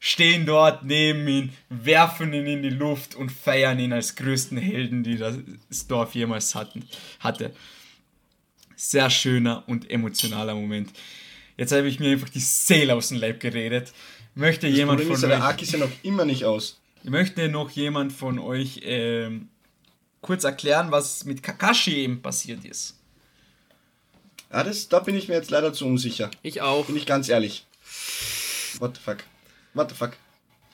[0.00, 5.04] stehen dort neben ihm, werfen ihn in die Luft und feiern ihn als größten Helden,
[5.04, 5.38] die das
[5.86, 6.84] Dorf jemals hatten,
[7.20, 7.54] hatte.
[8.74, 10.90] Sehr schöner und emotionaler Moment.
[11.56, 13.92] Jetzt habe ich mir einfach die Seele aus dem Leib geredet.
[14.34, 15.38] Möchte das jemand Problem von ist, euch...
[15.38, 16.80] Der Arc ist ja noch immer nicht aus.
[17.04, 19.50] Ich möchte noch jemand von euch ähm,
[20.22, 22.96] kurz erklären, was mit Kakashi eben passiert ist.
[24.50, 26.30] Ja, das, da bin ich mir jetzt leider zu unsicher.
[26.42, 26.86] Ich auch.
[26.86, 27.66] Bin ich ganz ehrlich.
[28.78, 29.18] What the fuck?
[29.74, 30.12] What the fuck?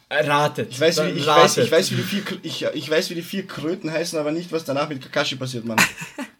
[0.09, 0.71] Ratet.
[0.71, 3.23] Ich weiß, wie, ich, Weiß, ich, weiß, wie die vier, ich, ich weiß, wie die
[3.23, 5.79] vier Kröten heißen, aber nicht, was danach mit Kakashi passiert, Mann.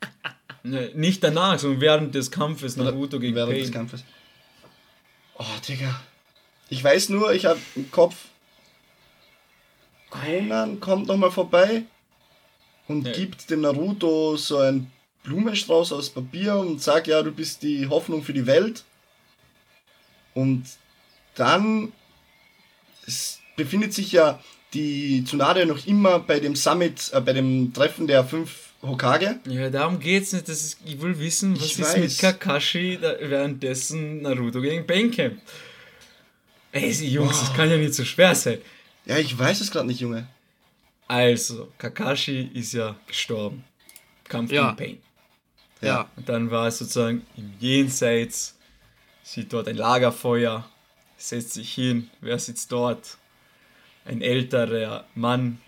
[0.63, 3.63] ne, nicht danach, sondern während des Kampfes Naruto gegen Während Pain.
[3.63, 4.05] des Kampfes.
[5.37, 6.01] Oh, Digga.
[6.69, 8.15] Ich weiß nur, ich habe im Kopf,
[10.11, 11.85] Conan kommt nochmal vorbei
[12.89, 13.13] und ja.
[13.13, 14.91] gibt dem Naruto so einen
[15.23, 18.85] Blumenstrauß aus Papier und sagt, ja, du bist die Hoffnung für die Welt.
[20.35, 20.65] Und
[21.35, 21.93] dann
[23.57, 24.41] befindet sich ja
[24.75, 29.39] die Tsunade noch immer bei dem Summit, äh, bei dem Treffen der fünf Hokage.
[29.47, 30.49] Ja, darum geht's nicht.
[30.49, 31.99] Das ist, ich will wissen, was ich ist weiß.
[31.99, 35.43] mit Kakashi da, währenddessen Naruto gegen kämpft.
[36.73, 37.41] Ey, Jungs, oh.
[37.41, 38.59] das kann ja nicht so schwer sein.
[39.07, 40.27] Ja, ich weiß es gerade nicht, Junge.
[41.09, 43.65] Also, Kakashi ist ja gestorben.
[44.29, 44.73] Kampf ja.
[44.73, 45.03] gegen Pain.
[45.81, 45.89] Ja.
[45.89, 46.11] ja.
[46.17, 48.57] Und dann war es sozusagen im Jenseits,
[49.23, 50.69] sieht dort ein Lagerfeuer,
[51.17, 52.11] setzt sich hin.
[52.21, 53.17] Wer sitzt dort?
[54.05, 55.61] Ein älterer Mann,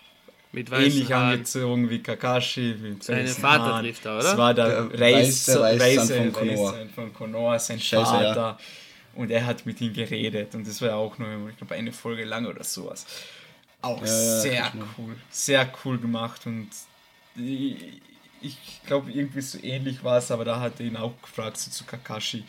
[0.53, 1.33] mit ähnlich Haaren.
[1.33, 2.77] angezogen wie Kakashi.
[2.81, 3.85] Mit Seine Vater Haaren.
[3.85, 4.23] trifft er, oder?
[4.23, 6.75] Das war der, der Reis, Reis, Reis, von Konoha.
[6.95, 8.37] von Konoha, sein Scheiße, Vater.
[8.37, 8.59] Ja.
[9.15, 11.93] Und er hat mit ihm geredet und das war ja auch nur, ich glaube, eine
[11.93, 13.07] Folge lang oder sowas.
[13.83, 16.69] Auch ja, sehr cool, sehr cool gemacht und
[17.37, 18.01] ich,
[18.41, 21.71] ich glaube, irgendwie so ähnlich war es, aber da hat er ihn auch gefragt, so
[21.71, 22.45] zu Kakashi.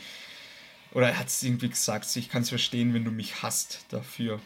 [0.93, 3.85] Oder er hat es irgendwie gesagt, so, ich kann es verstehen, wenn du mich hasst
[3.89, 4.39] dafür.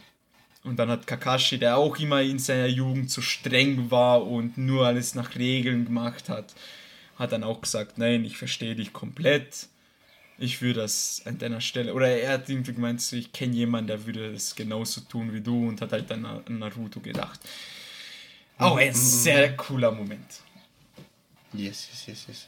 [0.63, 4.85] Und dann hat Kakashi, der auch immer in seiner Jugend so streng war und nur
[4.85, 6.55] alles nach Regeln gemacht hat,
[7.17, 9.67] hat dann auch gesagt, nein, ich verstehe dich komplett
[10.39, 14.05] ich würde das an deiner Stelle, oder er hat irgendwie gemeint, ich kenne jemanden, der
[14.05, 17.39] würde das genauso tun wie du und hat halt an Naruto gedacht.
[18.57, 20.41] Auch oh, ein sehr cooler Moment.
[21.53, 22.47] Yes, yes, yes, yes.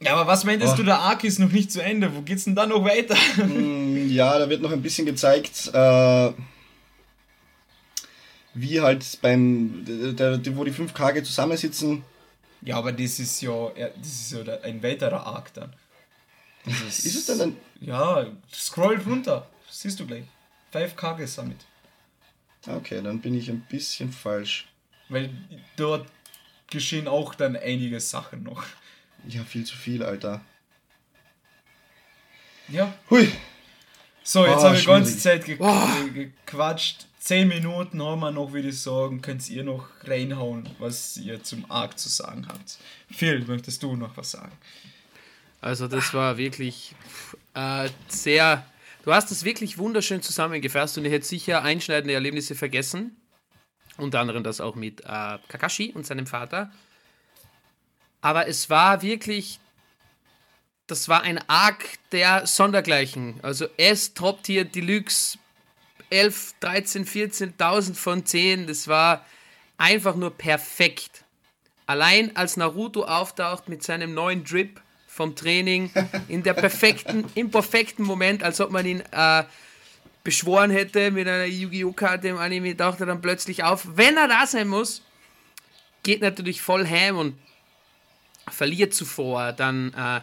[0.00, 0.76] Ja, aber was meintest oh.
[0.78, 3.16] du, der Arc ist noch nicht zu Ende, wo geht's denn da noch weiter?
[3.44, 6.32] Mm, ja, da wird noch ein bisschen gezeigt, äh,
[8.54, 12.04] wie halt beim, der, der, wo die fünf Kage zusammensitzen.
[12.62, 15.72] Ja, aber das ist ja, das ist ja ein weiterer Arc dann.
[16.66, 17.56] Ist, ist es denn dann?
[17.80, 19.48] Ja, scroll runter.
[19.70, 20.24] Siehst du gleich.
[20.72, 21.58] 5K Summit.
[22.66, 24.66] Okay, dann bin ich ein bisschen falsch.
[25.08, 25.30] Weil
[25.76, 26.08] dort
[26.70, 28.64] geschehen auch dann einige Sachen noch.
[29.28, 30.40] Ja, viel zu viel, Alter.
[32.68, 32.94] Ja.
[33.10, 33.30] Hui.
[34.22, 35.88] So, jetzt oh, haben wir die ganze Zeit ge oh.
[36.12, 37.06] gequatscht.
[37.18, 39.20] Zehn Minuten haben wir noch, würde ich sagen.
[39.20, 42.78] Könnt ihr noch reinhauen, was ihr zum Arc zu sagen habt.
[43.10, 44.52] Phil, möchtest du noch was sagen?
[45.64, 46.94] Also das war wirklich
[47.54, 48.66] äh, sehr...
[49.02, 53.16] Du hast das wirklich wunderschön zusammengefasst und ich hätte sicher einschneidende Erlebnisse vergessen.
[53.96, 56.70] Unter anderem das auch mit äh, Kakashi und seinem Vater.
[58.20, 59.58] Aber es war wirklich
[60.86, 63.40] das war ein Arc der Sondergleichen.
[63.40, 65.38] Also S Top-Tier Deluxe
[66.10, 68.66] 11, 13, 14.000 von 10.
[68.66, 69.24] Das war
[69.78, 71.24] einfach nur perfekt.
[71.86, 74.83] Allein als Naruto auftaucht mit seinem neuen Drip
[75.14, 75.92] vom Training
[76.26, 79.44] in der perfekten, im perfekten Moment, als ob man ihn äh,
[80.24, 81.92] beschworen hätte mit einer Yu-Gi-Oh!
[81.92, 83.86] Karte im Anime, taucht er dann plötzlich auf.
[83.94, 85.02] Wenn er da sein muss,
[86.02, 87.38] geht natürlich voll ham und
[88.50, 89.52] verliert zuvor.
[89.52, 90.20] Dann äh,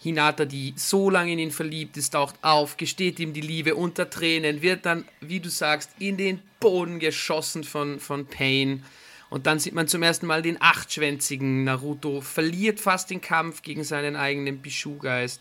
[0.00, 4.08] Hinata, die so lange in ihn verliebt ist, taucht auf, gesteht ihm die Liebe unter
[4.08, 8.84] Tränen, wird dann, wie du sagst, in den Boden geschossen von, von Pain.
[9.32, 13.82] Und dann sieht man zum ersten Mal den achtschwänzigen Naruto, verliert fast den Kampf gegen
[13.82, 15.40] seinen eigenen Bishu-Geist.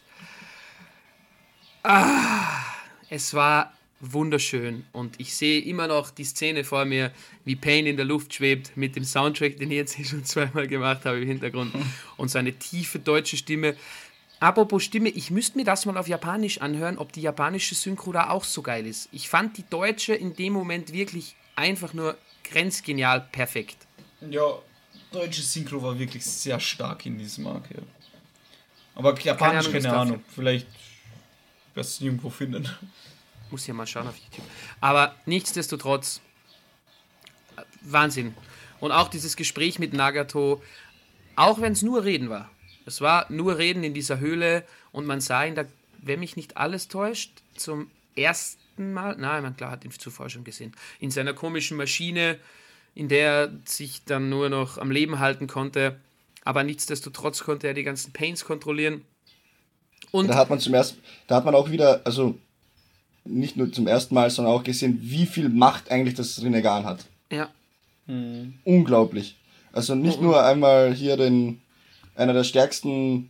[1.84, 2.64] Ah,
[3.10, 7.12] es war wunderschön und ich sehe immer noch die Szene vor mir,
[7.44, 10.68] wie Pain in der Luft schwebt mit dem Soundtrack, den ich jetzt hier schon zweimal
[10.68, 11.74] gemacht habe im Hintergrund
[12.16, 13.76] und seine tiefe deutsche Stimme.
[14.39, 18.30] Apropos Stimme, ich müsste mir das mal auf Japanisch anhören, ob die japanische Synchro da
[18.30, 19.10] auch so geil ist.
[19.12, 22.18] Ich fand die deutsche in dem Moment wirklich einfach nur
[22.52, 23.78] grenzgenial perfekt.
[24.30, 24.60] Ja,
[25.12, 27.82] deutsche Synchro war wirklich sehr stark in diesem Arc, ja.
[28.95, 30.24] Aber Japanisch, keine Ahnung, keine Ahnung.
[30.36, 30.68] vielleicht
[31.74, 32.68] wirst du irgendwo finden.
[33.49, 34.45] Muss ja mal schauen auf YouTube.
[34.80, 36.22] Aber nichtsdestotrotz,
[37.82, 38.36] Wahnsinn.
[38.80, 40.62] Und auch dieses Gespräch mit Nagato,
[41.36, 42.49] auch wenn es nur Reden war.
[42.86, 45.66] Es war nur Reden in dieser Höhle und man sah ihn da,
[45.99, 50.43] wenn mich nicht alles täuscht, zum ersten Mal, nein, man klar hat ihn zuvor schon
[50.43, 52.38] gesehen, in seiner komischen Maschine,
[52.95, 55.99] in der er sich dann nur noch am Leben halten konnte.
[56.43, 59.05] Aber nichtsdestotrotz konnte er die ganzen Pains kontrollieren.
[60.11, 62.38] Und da hat man zum ersten, da hat man auch wieder, also
[63.24, 67.05] nicht nur zum ersten Mal, sondern auch gesehen, wie viel Macht eigentlich das Renegan hat.
[67.32, 67.49] Ja.
[68.07, 68.55] Mhm.
[68.63, 69.38] Unglaublich.
[69.72, 71.61] Also nicht oh, nur einmal hier den
[72.15, 73.30] einer der stärksten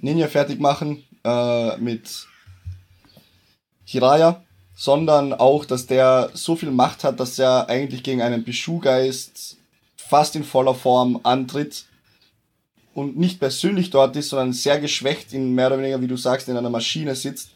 [0.00, 2.26] Ninja fertig machen äh, mit
[3.90, 4.44] Hiraya,
[4.76, 9.56] sondern auch, dass der so viel Macht hat, dass er eigentlich gegen einen Bishu-Geist
[9.96, 11.86] fast in voller Form antritt
[12.92, 16.48] und nicht persönlich dort ist, sondern sehr geschwächt in mehr oder weniger, wie du sagst,
[16.48, 17.50] in einer Maschine sitzt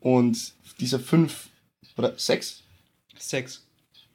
[0.00, 0.36] und
[0.80, 1.48] diese fünf
[1.96, 2.62] oder sechs?
[3.16, 3.62] Sechs.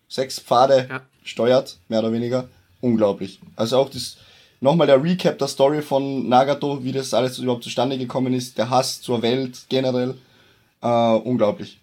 [0.09, 1.01] Sechs Pfade ja.
[1.23, 2.49] steuert, mehr oder weniger.
[2.81, 3.39] Unglaublich.
[3.55, 4.17] Also auch das,
[4.59, 8.69] nochmal der Recap der Story von Nagato, wie das alles überhaupt zustande gekommen ist, der
[8.69, 10.17] Hass zur Welt generell,
[10.81, 11.79] äh, unglaublich.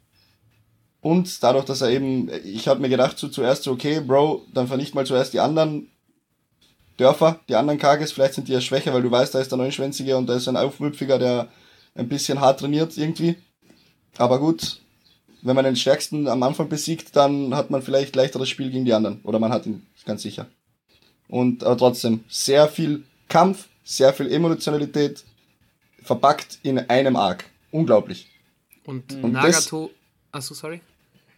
[1.01, 4.67] Und dadurch, dass er eben, ich habe mir gedacht so zuerst so, okay, Bro, dann
[4.67, 5.91] vernicht mal zuerst die anderen
[6.97, 9.59] Dörfer, die anderen Kages, vielleicht sind die ja schwächer, weil du weißt, da ist der
[9.59, 11.49] Neunschwänzige und da ist ein Aufmüpfiger, der
[11.95, 13.37] ein bisschen hart trainiert irgendwie.
[14.17, 14.81] Aber gut,
[15.43, 18.93] wenn man den Stärksten am Anfang besiegt, dann hat man vielleicht leichteres Spiel gegen die
[18.93, 19.21] anderen.
[19.23, 20.47] Oder man hat ihn, ganz sicher.
[21.29, 25.25] Und aber trotzdem, sehr viel Kampf, sehr viel Emotionalität
[26.03, 27.45] verpackt in einem Arc.
[27.71, 28.29] Unglaublich.
[28.89, 29.91] Und, und Nagato.
[30.33, 30.81] Achso, sorry.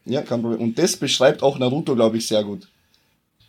[0.05, 0.61] Ja, kein Problem.
[0.61, 2.69] Und das beschreibt auch Naruto, glaube ich, sehr gut.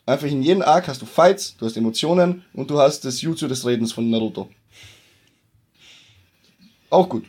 [0.08, 3.48] Einfach in jedem Arc hast du Fights, du hast Emotionen und du hast das Jutsu
[3.48, 4.50] des Redens von Naruto.
[6.90, 7.26] Auch gut.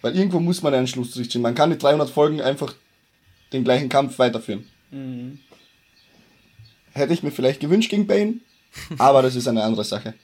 [0.00, 1.42] Weil irgendwo muss man einen Schlussstrich ziehen.
[1.42, 2.74] Man kann die 300 Folgen einfach
[3.52, 4.66] den gleichen Kampf weiterführen.
[4.90, 5.40] Mhm.
[6.92, 8.36] Hätte ich mir vielleicht gewünscht gegen Bane,
[8.96, 10.14] aber das ist eine andere Sache.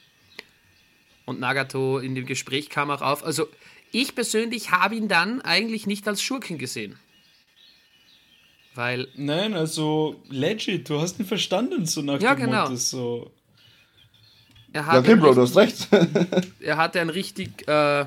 [1.27, 3.23] Und Nagato in dem Gespräch kam auch auf.
[3.23, 3.49] Also,
[3.95, 6.97] ich persönlich habe ihn dann eigentlich nicht als Schurken gesehen.
[8.75, 9.07] Weil.
[9.15, 12.63] Nein, also legit, du hast ihn verstanden, so nach ja, dem genau.
[12.65, 13.31] Motto, so.
[14.73, 15.89] Er ja, okay, Bro, du hast recht.
[16.61, 18.07] er hatte ein richtig äh,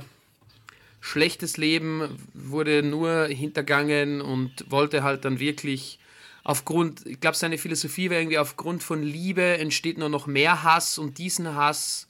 [1.00, 6.00] schlechtes Leben, wurde nur hintergangen und wollte halt dann wirklich
[6.44, 10.98] aufgrund, ich glaube, seine Philosophie wäre irgendwie, aufgrund von Liebe entsteht nur noch mehr Hass
[10.98, 12.10] und diesen Hass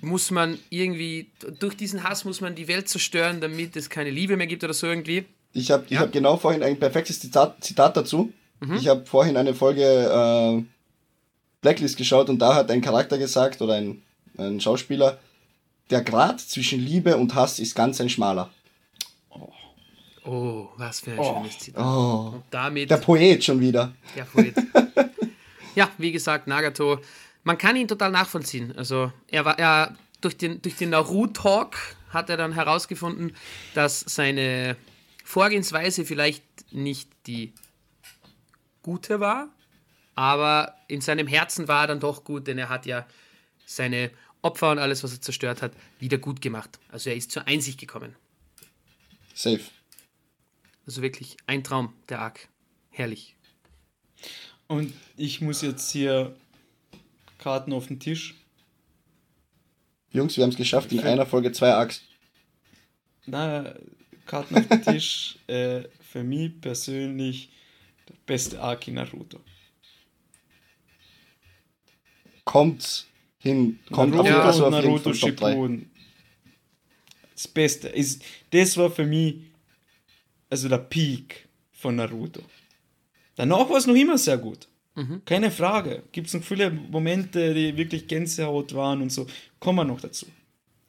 [0.00, 4.36] muss man irgendwie, durch diesen Hass muss man die Welt zerstören, damit es keine Liebe
[4.36, 5.24] mehr gibt oder so irgendwie.
[5.52, 6.00] Ich habe ja.
[6.00, 8.32] hab genau vorhin ein perfektes Zitat, Zitat dazu.
[8.60, 8.74] Mhm.
[8.76, 10.62] Ich habe vorhin eine Folge äh,
[11.60, 14.02] Blacklist geschaut und da hat ein Charakter gesagt oder ein,
[14.36, 15.18] ein Schauspieler,
[15.90, 18.50] der Grad zwischen Liebe und Hass ist ganz ein schmaler.
[20.24, 21.36] Oh, was für ein oh.
[21.36, 21.84] schönes Zitat.
[21.84, 22.32] Oh.
[22.34, 23.94] Und damit, der Poet schon wieder.
[24.14, 24.54] Der Poet.
[25.74, 27.00] ja, wie gesagt, Nagato,
[27.48, 28.76] man kann ihn total nachvollziehen.
[28.76, 31.78] Also er war er durch den, durch den Naruto-Talk
[32.10, 33.34] hat er dann herausgefunden,
[33.72, 34.76] dass seine
[35.24, 37.54] Vorgehensweise vielleicht nicht die
[38.82, 39.48] gute war,
[40.14, 43.06] aber in seinem Herzen war er dann doch gut, denn er hat ja
[43.64, 44.10] seine
[44.42, 46.78] Opfer und alles, was er zerstört hat, wieder gut gemacht.
[46.90, 48.14] Also er ist zur Einsicht gekommen.
[49.32, 49.62] Safe.
[50.84, 52.48] Also wirklich ein Traum, der Arc.
[52.90, 53.36] Herrlich.
[54.66, 56.36] Und ich muss jetzt hier
[57.38, 58.34] Karten auf den Tisch.
[60.10, 62.02] Jungs, wir haben es geschafft, in einer Folge zwei Arcs.
[63.26, 63.74] Na,
[64.26, 65.38] Karten auf den Tisch.
[65.46, 67.50] äh, für mich persönlich
[68.08, 69.40] der beste Arc in Naruto.
[72.44, 73.06] Kommt
[73.38, 75.50] hin, kommt Naruto auf jeden Fall so und auf jeden Naruto Fall Top 3.
[75.52, 75.90] Shippuden.
[77.34, 79.36] Das Beste ist, das war für mich
[80.50, 82.42] also der Peak von Naruto.
[83.36, 84.66] Danach war es noch immer sehr gut.
[85.24, 86.02] Keine Frage.
[86.12, 89.26] Gibt es noch viele Momente, die wirklich Gänsehaut waren und so.
[89.60, 90.26] Kommen wir noch dazu.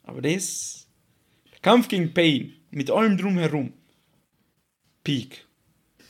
[0.04, 0.88] Aber das,
[1.52, 3.74] der Kampf gegen Pain, mit allem drumherum.
[5.04, 5.46] Peak.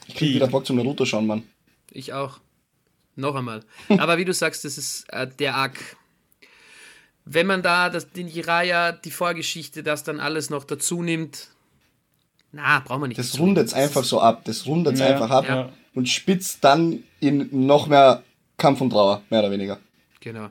[0.07, 1.43] Ich krieg wieder Bock zum Naruto schauen, Mann.
[1.91, 2.39] Ich auch.
[3.15, 3.63] Noch einmal.
[3.89, 5.97] Aber wie du sagst, das ist äh, der Arc.
[7.25, 11.49] Wenn man da das, den Jiraya, die Vorgeschichte, das dann alles noch dazu nimmt,
[12.51, 13.19] na, brauchen wir nicht.
[13.19, 13.43] Das dazu.
[13.43, 14.45] rundet's einfach so ab.
[14.45, 15.71] Das rundet's Ja, einfach ab ja.
[15.99, 18.23] Und spitzt dann in noch mehr
[18.55, 19.77] Kampf und Trauer, mehr oder weniger.
[20.21, 20.49] Genau.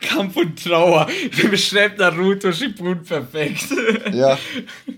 [0.00, 1.06] Kampf und Trauer.
[1.36, 3.66] Der beschreibt Naruto Shippuden perfekt.
[4.14, 4.38] Ja,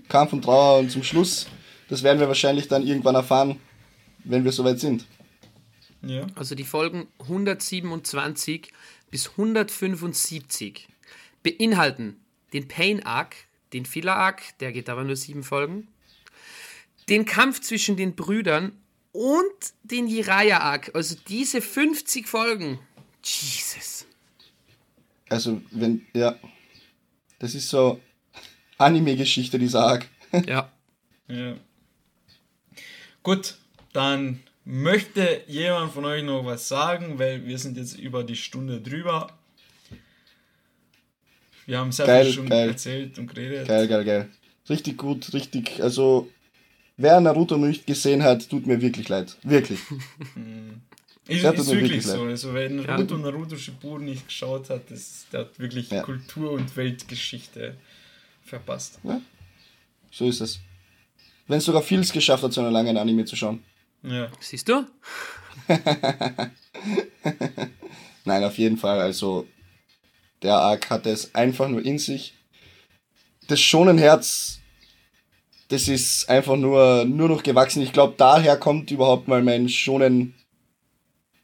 [0.07, 1.47] Kampf und Trauer und zum Schluss,
[1.89, 3.59] das werden wir wahrscheinlich dann irgendwann erfahren,
[4.23, 5.05] wenn wir soweit sind.
[6.01, 6.25] ja.
[6.35, 8.71] Also die Folgen 127
[9.11, 10.87] bis 175
[11.43, 12.21] beinhalten
[12.53, 13.35] den Pain Arc,
[13.73, 15.89] den Filler Arc, der geht aber nur sieben Folgen,
[17.09, 18.71] den Kampf zwischen den Brüdern
[19.13, 19.53] und
[19.83, 20.93] den Jiraya Arc.
[20.93, 22.79] Also diese 50 Folgen.
[23.23, 24.05] Jesus.
[25.29, 26.35] Also, wenn, ja,
[27.39, 27.99] das ist so
[28.77, 30.07] Anime-Geschichte, dieser Arc.
[30.47, 30.71] Ja.
[31.27, 31.55] Ja.
[33.21, 33.55] Gut,
[33.93, 38.81] dann möchte jemand von euch noch was sagen, weil wir sind jetzt über die Stunde
[38.81, 39.31] drüber.
[41.67, 42.69] Wir haben sehr Geil, viel schon geil.
[42.69, 43.67] erzählt und geredet.
[43.67, 44.29] Geil, geil, geil.
[44.69, 46.29] Richtig gut, richtig, also,
[46.97, 49.37] wer Naruto noch nicht gesehen hat, tut mir wirklich leid.
[49.43, 49.79] Wirklich.
[51.25, 52.21] Ist, Ja, tut ist mir wirklich wirklich so.
[52.23, 52.31] leid.
[52.31, 56.01] Also, wer Naruto Naruto Shippuden nicht geschaut hat, das, der hat wirklich Ja.
[56.03, 57.77] Kultur- und Weltgeschichte
[58.43, 58.99] verpasst.
[60.11, 60.59] So ist es.
[61.47, 63.63] Wenn es sogar vieles geschafft hat, so einen langen Anime zu schauen.
[64.03, 64.29] Ja.
[64.41, 64.85] Siehst du?
[68.25, 68.99] Nein, auf jeden Fall.
[68.99, 69.47] Also,
[70.41, 72.33] der Arc hatte es einfach nur in sich.
[73.47, 74.59] Das Schonenherz,
[75.69, 77.81] das ist einfach nur, nur noch gewachsen.
[77.81, 80.33] Ich glaube, daher kommt überhaupt mal mein Schonen,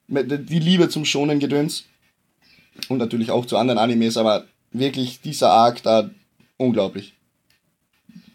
[0.08, 1.86] die Liebe zum Schonen-Gedöns.
[2.88, 6.10] Und natürlich auch zu anderen Animes, aber wirklich dieser Arc da,
[6.58, 7.14] unglaublich.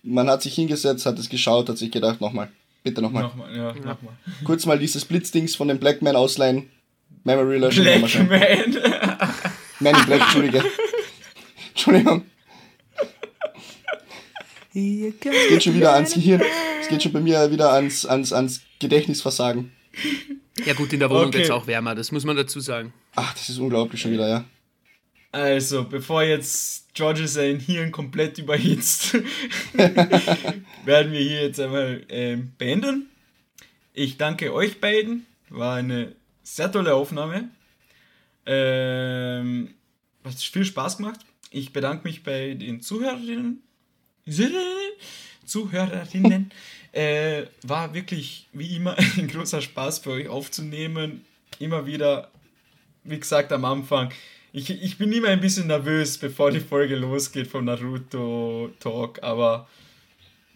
[0.02, 2.50] Man hat sich hingesetzt, hat es geschaut, hat sich gedacht, nochmal,
[2.82, 3.22] bitte nochmal.
[3.22, 4.14] Nochmal, ja, nochmal.
[4.44, 6.70] Kurz mal dieses Blitzdings von dem Blackman ausleihen.
[7.24, 7.84] Memory löschen.
[7.84, 8.68] nochmal Black.
[8.68, 9.30] Man.
[9.80, 10.64] Man in Black, Entschuldige.
[11.70, 12.24] Entschuldigung.
[14.74, 16.42] Es geht schon wieder ans Gehirn.
[16.80, 19.72] Es geht schon bei mir wieder ans, ans, ans Gedächtnisversagen.
[20.64, 21.34] Ja gut, in der Wohnung Okay.
[21.38, 22.92] wird es auch wärmer, das muss man dazu sagen.
[23.14, 24.44] Ach, das ist unglaublich schon wieder, ja.
[25.30, 29.14] Also, bevor jetzt George sein Hirn komplett überhitzt,
[30.84, 33.08] werden wir hier jetzt einmal ähm, beenden.
[33.92, 35.26] Ich danke euch beiden.
[35.50, 37.48] War eine sehr tolle Aufnahme.
[38.46, 39.70] Ähm,
[40.24, 41.20] hat viel Spaß gemacht.
[41.50, 43.62] Ich bedanke mich bei den Zuhörerinnen.
[45.46, 46.50] Zuhörerinnen.
[46.94, 51.24] Äh, war wirklich wie immer ein großer Spaß für euch aufzunehmen.
[51.58, 52.30] Immer wieder,
[53.02, 54.12] wie gesagt am Anfang,
[54.52, 59.68] ich, ich bin immer ein bisschen nervös, bevor die Folge losgeht vom Naruto Talk, aber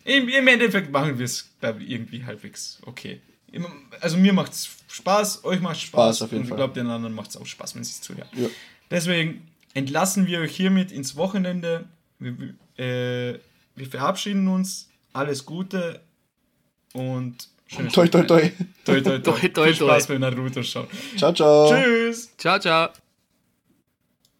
[0.04, 3.20] im, im Endeffekt machen wir es, irgendwie halbwegs okay.
[4.00, 6.86] Also mir macht es Spaß, euch macht Spaß, Spaß auf jeden und ich glaube, den
[6.86, 8.28] anderen macht es auch Spaß, wenn sie es zuhören.
[8.36, 8.46] Ja.
[8.92, 11.88] Deswegen entlassen wir euch hiermit ins Wochenende.
[12.20, 13.40] Wir, äh,
[13.78, 14.88] wir verabschieden uns.
[15.12, 16.00] Alles Gute
[16.92, 18.50] und schönes Toi, toi, toi.
[18.84, 19.38] Toi, toi, toi.
[19.38, 20.14] Toi, toi, Viel Spaß toi.
[20.14, 20.86] beim Naruto schauen.
[21.16, 21.72] Ciao, ciao.
[21.72, 22.36] Tschüss.
[22.36, 22.88] Ciao, ciao.